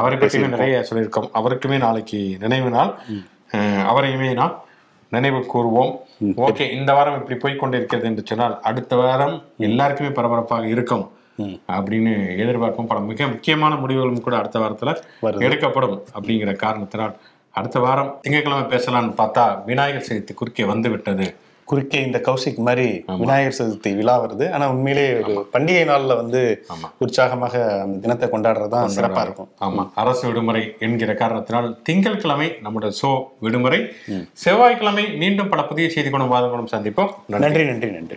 அவரை 0.00 0.16
பற்றியுமே 0.18 0.48
நிறைய 0.54 0.76
சொல்லியிருக்கோம். 0.90 1.26
அவருக்குமே 1.38 1.78
நாளைக்கு 1.84 2.20
நினைவு 2.44 2.70
நாள். 2.76 2.92
அவரையுமே 3.90 4.28
நாம் 4.40 4.54
நினைவு 5.12 5.40
கூறுவோம். 5.52 5.92
ஓகே 6.46 6.64
இந்த 6.78 6.90
வாரம் 6.98 7.18
இப்படி 7.18 7.36
போய் 7.42 7.60
கொண்டிருக்கிறது 7.62 8.08
என்று 8.10 8.24
சொன்னால் 8.30 8.56
அடுத்த 8.70 8.96
வாரம் 9.02 9.36
எல்லாருக்குமே 9.68 10.10
பரபரப்பாக 10.18 10.72
இருக்கும். 10.74 11.04
அப்படின்னு 11.76 12.14
எதிர்பார்க்கும் 12.42 12.90
பல 12.90 13.00
மிக 13.10 13.26
முக்கியமான 13.34 13.74
முடிவுகளும் 13.84 14.24
கூட 14.26 14.34
அடுத்த 14.40 14.58
வாரத்துல 14.64 14.90
வருது. 15.26 15.44
எடுக்கப்படும் 15.48 15.96
அப்படிங்கிற 16.16 16.52
காரணத்தினால் 16.64 17.14
அடுத்த 17.58 17.78
வாரம் 17.86 18.12
திங்கட்கிழமை 18.24 18.66
பேசலாம்னு 18.74 19.18
பார்த்தா 19.22 19.44
விநாயகர் 19.70 20.08
சதுர்த்தி 20.08 20.34
குறுக்கே 20.40 20.64
வந்து 20.72 20.88
விட்டது 20.94 21.26
குறுக்கே 21.64 22.02
இந்த 22.04 22.18
கௌசிக் 22.18 22.56
மாதிரி 22.56 23.04
விநாயகர் 23.06 23.56
சதுர்த்தி 23.58 23.96
விழா 23.96 24.14
வருது. 24.24 24.50
ஆனா 24.50 24.70
உண்மையிலே 24.70 25.20
ஒரு 25.20 25.48
பண்டிகை 25.52 25.84
நாள்ல 25.90 26.14
வந்து. 26.16 26.66
உற்சாகமாக 26.98 27.80
அந்த 27.80 27.98
தினத்தை 27.98 28.28
கொண்டாடுறதுதான் 28.28 28.90
சிறப்பா 28.96 29.22
இருக்கும். 29.22 29.48
ஆமா. 29.60 29.90
அரசு 29.94 30.26
விடுமுறை 30.26 30.74
என்கிற 30.78 31.14
காரணத்தினால் 31.14 31.78
திங்கட்கிழமை 31.82 32.52
நம்முடைய 32.62 32.94
ஷோ 33.02 33.22
விடுமுறை. 33.40 33.80
செவ்வாய்க்கிழமை 34.32 35.16
மீண்டும் 35.16 35.48
பல 35.48 35.64
புதிய 35.64 35.88
செய்தி 35.90 36.10
குணம் 36.10 36.32
வாதங்களும் 36.32 36.72
சந்திப்போம். 36.74 37.10
நன்றி 37.26 37.64
நன்றி 37.64 37.90
நன்றி. 37.90 38.16